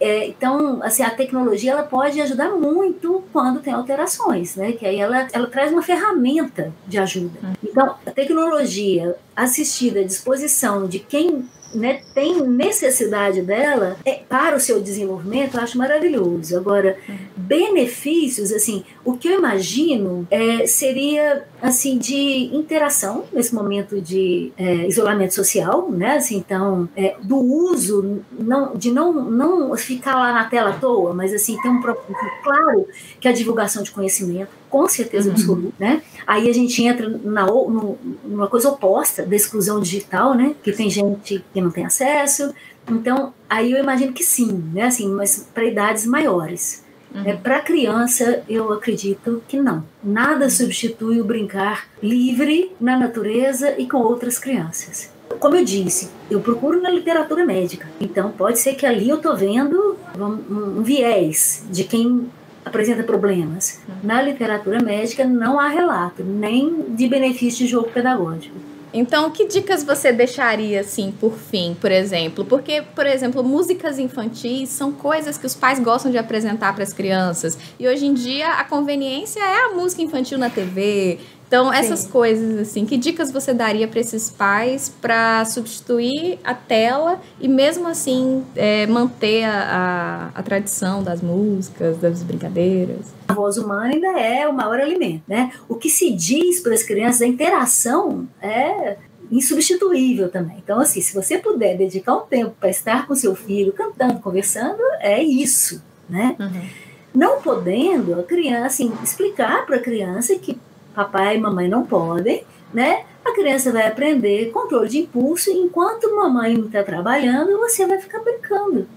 é, 0.00 0.28
então, 0.28 0.80
assim, 0.82 1.02
a 1.02 1.10
tecnologia 1.10 1.72
ela 1.72 1.82
pode 1.82 2.20
ajudar 2.20 2.50
muito 2.50 3.24
quando 3.32 3.60
tem 3.60 3.72
alterações, 3.72 4.54
né? 4.54 4.72
Que 4.72 4.86
aí 4.86 5.00
ela, 5.00 5.26
ela 5.32 5.48
traz 5.48 5.72
uma 5.72 5.82
ferramenta 5.82 6.72
de 6.86 6.98
ajuda. 6.98 7.36
Hum. 7.42 7.52
Então, 7.64 7.96
a 8.06 8.10
tecnologia 8.10 9.16
assistida 9.34 10.00
à 10.00 10.04
disposição 10.04 10.86
de 10.86 11.00
quem 11.00 11.48
né, 11.74 12.00
tem 12.14 12.40
necessidade 12.42 13.42
dela 13.42 13.96
é, 14.04 14.14
para 14.28 14.56
o 14.56 14.60
seu 14.60 14.80
desenvolvimento, 14.80 15.56
eu 15.56 15.62
acho 15.62 15.76
maravilhoso. 15.76 16.56
Agora, 16.56 16.96
benefícios, 17.36 18.52
assim, 18.52 18.84
o 19.08 19.16
que 19.16 19.26
eu 19.26 19.38
imagino 19.38 20.28
é, 20.30 20.66
seria 20.66 21.46
assim 21.62 21.96
de 21.96 22.54
interação 22.54 23.24
nesse 23.32 23.54
momento 23.54 24.02
de 24.02 24.52
é, 24.54 24.86
isolamento 24.86 25.32
social, 25.32 25.90
né? 25.90 26.16
Assim, 26.16 26.36
então, 26.36 26.86
é, 26.94 27.16
do 27.22 27.38
uso, 27.38 28.20
não, 28.38 28.76
de 28.76 28.90
não, 28.90 29.14
não 29.14 29.74
ficar 29.78 30.14
lá 30.14 30.30
na 30.30 30.44
tela 30.44 30.70
à 30.70 30.72
toa, 30.74 31.14
mas 31.14 31.32
assim, 31.32 31.56
ter 31.62 31.70
um 31.70 31.80
propósito 31.80 32.18
claro 32.44 32.86
que 33.18 33.26
a 33.26 33.32
divulgação 33.32 33.82
de 33.82 33.92
conhecimento, 33.92 34.50
com 34.68 34.86
certeza 34.86 35.30
uhum. 35.30 35.36
absoluta, 35.36 35.74
né? 35.78 36.02
Aí 36.26 36.46
a 36.50 36.52
gente 36.52 36.84
entra 36.84 37.08
na, 37.08 37.46
no, 37.46 37.96
numa 38.22 38.46
coisa 38.46 38.68
oposta 38.68 39.24
da 39.24 39.34
exclusão 39.34 39.80
digital, 39.80 40.34
né? 40.34 40.54
Que 40.62 40.70
tem 40.70 40.90
gente 40.90 41.42
que 41.54 41.60
não 41.62 41.70
tem 41.70 41.86
acesso. 41.86 42.52
Então, 42.86 43.32
aí 43.48 43.72
eu 43.72 43.78
imagino 43.78 44.12
que 44.12 44.22
sim, 44.22 44.70
né? 44.74 44.82
Assim, 44.82 45.08
mas 45.08 45.48
para 45.54 45.64
idades 45.64 46.04
maiores. 46.04 46.86
Uhum. 47.14 47.22
É, 47.24 47.34
para 47.34 47.60
criança, 47.60 48.42
eu 48.48 48.72
acredito 48.72 49.42
que 49.48 49.56
não. 49.56 49.84
Nada 50.02 50.50
substitui 50.50 51.20
o 51.20 51.24
brincar 51.24 51.88
livre 52.02 52.72
na 52.80 52.98
natureza 52.98 53.74
e 53.78 53.86
com 53.86 53.98
outras 53.98 54.38
crianças. 54.38 55.10
Como 55.40 55.54
eu 55.54 55.64
disse, 55.64 56.10
eu 56.30 56.40
procuro 56.40 56.80
na 56.80 56.90
literatura 56.90 57.44
médica. 57.44 57.86
Então, 58.00 58.30
pode 58.30 58.58
ser 58.58 58.74
que 58.74 58.86
ali 58.86 59.08
eu 59.08 59.16
estou 59.16 59.36
vendo 59.36 59.96
um, 60.18 60.78
um 60.78 60.82
viés 60.82 61.64
de 61.70 61.84
quem 61.84 62.28
apresenta 62.64 63.02
problemas. 63.02 63.80
Na 64.02 64.20
literatura 64.22 64.82
médica 64.82 65.24
não 65.24 65.58
há 65.58 65.68
relato, 65.68 66.22
nem 66.22 66.84
de 66.90 67.08
benefício 67.08 67.64
de 67.64 67.70
jogo 67.70 67.88
pedagógico. 67.90 68.54
Então, 68.92 69.30
que 69.30 69.46
dicas 69.46 69.84
você 69.84 70.12
deixaria, 70.12 70.80
assim, 70.80 71.12
por 71.12 71.34
fim, 71.34 71.76
por 71.78 71.92
exemplo? 71.92 72.44
Porque, 72.44 72.82
por 72.94 73.06
exemplo, 73.06 73.44
músicas 73.44 73.98
infantis 73.98 74.70
são 74.70 74.92
coisas 74.92 75.36
que 75.36 75.46
os 75.46 75.54
pais 75.54 75.78
gostam 75.78 76.10
de 76.10 76.16
apresentar 76.16 76.74
para 76.74 76.82
as 76.82 76.92
crianças. 76.92 77.58
E 77.78 77.86
hoje 77.86 78.06
em 78.06 78.14
dia, 78.14 78.52
a 78.52 78.64
conveniência 78.64 79.40
é 79.40 79.66
a 79.66 79.74
música 79.74 80.00
infantil 80.00 80.38
na 80.38 80.48
TV, 80.48 81.18
então, 81.48 81.72
essas 81.72 82.00
Sim. 82.00 82.10
coisas, 82.10 82.58
assim, 82.58 82.84
que 82.84 82.98
dicas 82.98 83.32
você 83.32 83.54
daria 83.54 83.88
para 83.88 83.98
esses 83.98 84.28
pais 84.28 84.94
para 85.00 85.46
substituir 85.46 86.38
a 86.44 86.52
tela 86.52 87.18
e 87.40 87.48
mesmo 87.48 87.88
assim 87.88 88.44
é, 88.54 88.86
manter 88.86 89.44
a, 89.44 90.30
a, 90.34 90.38
a, 90.38 90.42
tradição 90.42 91.02
das 91.02 91.22
músicas, 91.22 91.96
das 91.96 92.22
brincadeiras? 92.22 93.14
A 93.26 93.32
voz 93.32 93.56
humana 93.56 93.94
ainda 93.94 94.20
é 94.20 94.46
o 94.46 94.52
maior 94.52 94.78
alimento, 94.78 95.22
né? 95.26 95.50
O 95.66 95.76
que 95.76 95.88
se 95.88 96.12
diz 96.12 96.60
para 96.60 96.74
as 96.74 96.82
crianças, 96.82 97.22
a 97.22 97.26
interação 97.26 98.28
é 98.42 98.98
insubstituível 99.32 100.28
também. 100.28 100.58
Então, 100.62 100.78
assim, 100.78 101.00
se 101.00 101.14
você 101.14 101.38
puder 101.38 101.78
dedicar 101.78 102.14
um 102.14 102.26
tempo 102.26 102.54
para 102.60 102.68
estar 102.68 103.06
com 103.06 103.14
seu 103.14 103.34
filho, 103.34 103.72
cantando, 103.72 104.20
conversando, 104.20 104.82
é 105.00 105.22
isso, 105.22 105.82
né? 106.06 106.36
Uhum. 106.38 106.88
Não 107.14 107.40
podendo, 107.40 108.20
a 108.20 108.22
criança, 108.22 108.66
assim, 108.66 108.92
explicar 109.02 109.64
para 109.64 109.76
a 109.76 109.80
criança 109.80 110.34
que 110.34 110.58
papai 110.98 111.36
e 111.36 111.40
mamãe 111.40 111.68
não 111.68 111.86
podem, 111.86 112.42
né? 112.74 113.04
A 113.24 113.32
criança 113.32 113.70
vai 113.70 113.86
aprender 113.86 114.50
controle 114.50 114.88
de 114.88 114.98
impulso, 114.98 115.50
enquanto 115.50 116.14
mamãe 116.16 116.56
não 116.56 116.66
está 116.66 116.82
trabalhando, 116.82 117.56
você 117.58 117.86
vai 117.86 117.98
ficar 117.98 118.18
brincando, 118.18 118.88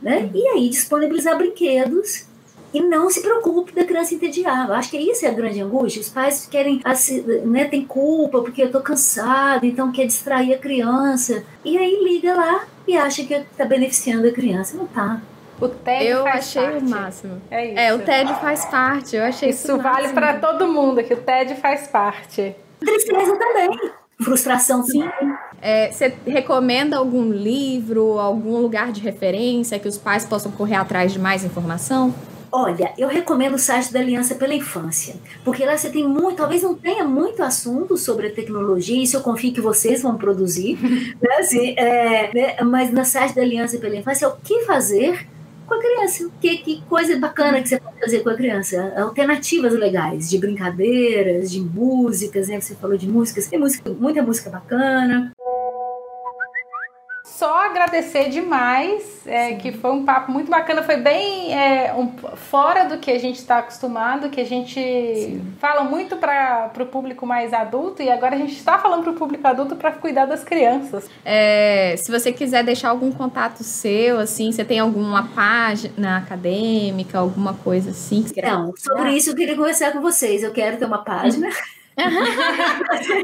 né? 0.00 0.30
E 0.32 0.46
aí 0.48 0.68
disponibilizar 0.68 1.36
brinquedos 1.36 2.28
e 2.72 2.80
não 2.80 3.10
se 3.10 3.22
preocupe 3.22 3.72
da 3.72 3.84
criança 3.84 4.14
entediar. 4.14 4.70
Acho 4.70 4.90
que 4.90 4.98
isso 4.98 5.24
é 5.26 5.30
a 5.30 5.32
grande 5.32 5.60
angústia. 5.60 6.00
Os 6.00 6.10
pais 6.10 6.46
querem, 6.46 6.80
assim, 6.84 7.22
né, 7.22 7.64
tem 7.64 7.84
culpa 7.84 8.40
porque 8.40 8.62
eu 8.62 8.66
estou 8.66 8.82
cansado, 8.82 9.64
então 9.64 9.90
quer 9.90 10.06
distrair 10.06 10.54
a 10.54 10.58
criança. 10.58 11.42
E 11.64 11.76
aí 11.76 12.04
liga 12.04 12.34
lá 12.34 12.66
e 12.86 12.96
acha 12.96 13.24
que 13.24 13.34
está 13.34 13.64
beneficiando 13.64 14.28
a 14.28 14.32
criança. 14.32 14.76
Não 14.76 14.84
está. 14.84 15.20
O 15.60 15.68
TED 15.68 16.06
eu 16.06 16.22
faz 16.22 16.36
achei 16.36 16.62
parte. 16.62 16.84
o 16.84 16.88
máximo. 16.88 17.42
É 17.50 17.66
isso. 17.66 17.78
É, 17.78 17.94
o 17.94 17.98
TED 17.98 18.34
faz 18.40 18.64
parte. 18.66 19.16
Eu 19.16 19.24
achei 19.24 19.50
isso. 19.50 19.66
Isso 19.66 19.78
vale 19.78 20.08
para 20.08 20.38
todo 20.38 20.68
mundo, 20.68 21.02
que 21.02 21.14
o 21.14 21.16
TED 21.16 21.56
faz 21.56 21.88
parte. 21.88 22.54
Tristeza 22.78 23.36
também. 23.36 23.70
Frustração 24.20 24.82
Sim. 24.82 25.08
É, 25.60 25.90
você 25.90 26.14
recomenda 26.26 26.96
algum 26.96 27.30
livro, 27.30 28.18
algum 28.18 28.58
lugar 28.58 28.90
de 28.92 29.00
referência 29.00 29.78
que 29.78 29.88
os 29.88 29.96
pais 29.96 30.24
possam 30.24 30.50
correr 30.52 30.76
atrás 30.76 31.12
de 31.12 31.18
mais 31.18 31.44
informação? 31.44 32.14
Olha, 32.50 32.92
eu 32.96 33.08
recomendo 33.08 33.54
o 33.54 33.58
site 33.58 33.92
da 33.92 34.00
Aliança 34.00 34.34
pela 34.34 34.54
Infância, 34.54 35.14
porque 35.44 35.66
lá 35.66 35.76
você 35.76 35.90
tem 35.90 36.08
muito, 36.08 36.36
talvez 36.36 36.62
não 36.62 36.74
tenha 36.74 37.04
muito 37.04 37.42
assunto 37.42 37.96
sobre 37.96 38.28
a 38.28 38.32
tecnologia, 38.32 39.02
isso 39.02 39.16
eu 39.16 39.20
confio 39.20 39.52
que 39.52 39.60
vocês 39.60 40.00
vão 40.00 40.16
produzir, 40.16 40.78
né? 41.20 41.36
Assim, 41.38 41.74
é, 41.76 42.30
né? 42.34 42.56
mas 42.64 42.90
no 42.90 43.04
site 43.04 43.34
da 43.34 43.42
Aliança 43.42 43.78
pela 43.78 43.96
Infância 43.96 44.24
é 44.24 44.28
o 44.28 44.36
que 44.36 44.62
fazer 44.62 45.26
com 45.68 45.74
a 45.74 45.78
criança. 45.78 46.30
Que, 46.40 46.56
que 46.58 46.82
coisa 46.82 47.18
bacana 47.18 47.60
que 47.60 47.68
você 47.68 47.78
pode 47.78 48.00
fazer 48.00 48.20
com 48.20 48.30
a 48.30 48.34
criança. 48.34 48.94
Alternativas 48.96 49.74
legais, 49.74 50.30
de 50.30 50.38
brincadeiras, 50.38 51.50
de 51.50 51.60
músicas, 51.60 52.48
né? 52.48 52.60
Você 52.60 52.74
falou 52.74 52.96
de 52.96 53.06
músicas, 53.06 53.46
tem 53.46 53.58
música, 53.58 53.90
muita 53.90 54.22
música 54.22 54.50
bacana 54.50 55.32
só 57.38 57.66
agradecer 57.66 58.30
demais, 58.30 59.24
é, 59.24 59.54
que 59.54 59.70
foi 59.70 59.92
um 59.92 60.04
papo 60.04 60.32
muito 60.32 60.50
bacana, 60.50 60.82
foi 60.82 60.96
bem 60.96 61.56
é, 61.56 61.94
um, 61.94 62.08
fora 62.34 62.86
do 62.86 62.98
que 62.98 63.12
a 63.12 63.18
gente 63.18 63.36
está 63.36 63.58
acostumado, 63.58 64.28
que 64.28 64.40
a 64.40 64.44
gente 64.44 64.74
Sim. 64.74 65.52
fala 65.60 65.84
muito 65.84 66.16
para 66.16 66.72
o 66.80 66.86
público 66.86 67.24
mais 67.24 67.52
adulto 67.52 68.02
e 68.02 68.10
agora 68.10 68.34
a 68.34 68.38
gente 68.38 68.54
está 68.54 68.76
falando 68.76 69.04
para 69.04 69.12
o 69.12 69.14
público 69.14 69.46
adulto 69.46 69.76
para 69.76 69.92
cuidar 69.92 70.26
das 70.26 70.42
crianças. 70.42 71.08
É, 71.24 71.94
se 71.96 72.10
você 72.10 72.32
quiser 72.32 72.64
deixar 72.64 72.88
algum 72.88 73.12
contato 73.12 73.62
seu, 73.62 74.18
assim, 74.18 74.50
você 74.50 74.64
tem 74.64 74.80
alguma 74.80 75.28
página 75.28 76.16
acadêmica, 76.16 77.20
alguma 77.20 77.54
coisa 77.54 77.90
assim? 77.90 78.26
Não, 78.42 78.74
sobre 78.76 79.12
isso 79.12 79.30
eu 79.30 79.36
queria 79.36 79.54
conversar 79.54 79.92
com 79.92 80.00
vocês. 80.00 80.42
Eu 80.42 80.50
quero 80.50 80.76
ter 80.76 80.86
uma 80.86 81.04
página. 81.04 81.48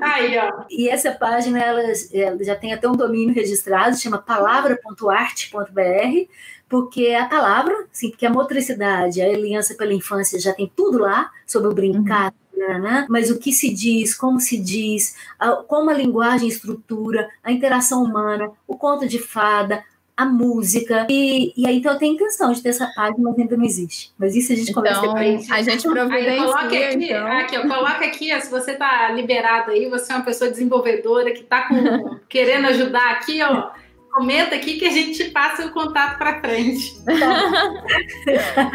Aí, 0.03 0.39
ó. 0.39 0.65
E 0.71 0.89
essa 0.89 1.13
página 1.13 1.61
ela, 1.61 1.83
ela, 2.13 2.45
já 2.45 2.57
tem 2.57 2.73
até 2.73 2.89
um 2.89 2.97
domínio 2.97 3.35
registrado, 3.35 3.97
chama 3.97 4.19
palavra.arte.br, 4.19 6.31
porque 6.69 7.09
a 7.09 7.27
palavra, 7.27 7.87
sim, 7.93 8.11
porque 8.11 8.27
a 8.27 8.31
motricidade, 8.31 9.23
a 9.23 9.27
aliança 9.27 9.75
pela 9.75 9.93
infância 9.93 10.41
já 10.41 10.53
tem 10.53 10.71
tudo 10.75 10.99
lá 10.99 11.31
sobre 11.47 11.69
o 11.69 11.75
brincar. 11.75 12.33
Uhum. 12.33 12.35
Né? 12.81 13.07
Mas 13.11 13.31
o 13.31 13.39
que 13.39 13.53
se 13.53 13.75
diz, 13.75 14.15
como 14.15 14.41
se 14.41 14.57
diz, 14.57 15.17
como 15.67 15.91
a 15.91 15.95
linguagem 15.95 16.49
estrutura, 16.49 17.29
a 17.43 17.53
interação 17.53 18.03
humana, 18.03 18.51
o 18.67 18.77
conto 18.77 19.07
de 19.07 19.19
fada, 19.19 19.85
a 20.17 20.25
música. 20.25 21.07
E, 21.11 21.53
e 21.57 21.67
aí, 21.67 21.79
então, 21.79 21.93
eu 21.93 21.99
tenho 21.99 22.15
intenção 22.15 22.53
de 22.53 22.63
ter 22.63 22.69
essa 22.71 22.87
página, 22.95 23.19
mas 23.19 23.39
ainda 23.39 23.57
não 23.57 23.65
existe. 23.65 24.13
Mas 24.19 24.37
isso 24.37 24.53
a 24.53 24.57
gente 24.57 24.71
então, 24.71 24.83
conversa 24.83 25.55
A 25.55 25.63
gente 25.63 25.83
providencia, 25.83 26.37
coloca 26.37 26.65
aqui, 26.65 27.05
então. 27.05 27.27
aqui, 27.27 27.59
ó, 27.59 27.63
coloca 27.63 28.05
aqui, 28.05 28.35
ó, 28.35 28.41
se 28.41 28.51
você 28.51 28.75
tá 28.75 29.11
liberado 29.11 29.73
aí, 29.73 29.89
você 29.89 30.13
é 30.13 30.17
uma 30.17 30.25
pessoa 30.25 30.51
desenvolvedora 30.51 31.33
que 31.33 31.43
tá 31.43 31.69
com, 31.69 32.19
querendo 32.29 32.67
ajudar 32.67 33.13
aqui, 33.13 33.43
ó, 33.43 33.71
comenta 34.13 34.55
aqui 34.55 34.79
que 34.79 34.87
a 34.87 34.91
gente 34.91 35.25
passa 35.31 35.67
o 35.67 35.73
contato 35.73 36.17
para 36.19 36.41
frente. 36.41 36.95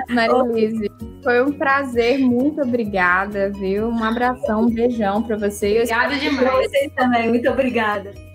Marilise, 0.10 0.91
foi 1.23 1.41
um 1.41 1.54
prazer, 1.54 2.19
muito 2.19 2.62
obrigada, 2.62 3.49
viu? 3.49 3.88
Um 3.88 4.04
abração, 4.04 4.63
um 4.63 4.69
beijão 4.69 5.23
para 5.23 5.38
vocês. 5.38 5.89
Obrigada 5.89 6.15
demais. 6.15 6.49
Para 6.49 6.58
vocês 6.58 6.91
também, 6.93 7.30
muito 7.30 7.49
obrigada. 7.49 8.28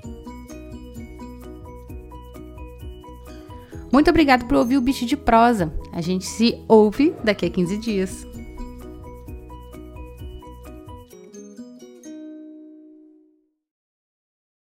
Muito 3.94 4.10
obrigado 4.10 4.46
por 4.46 4.56
ouvir 4.56 4.76
o 4.76 4.80
Bicho 4.80 5.06
de 5.06 5.16
Prosa. 5.16 5.72
A 5.92 6.00
gente 6.00 6.26
se 6.26 6.58
ouve 6.66 7.14
daqui 7.22 7.46
a 7.46 7.50
15 7.50 7.76
dias. 7.78 8.26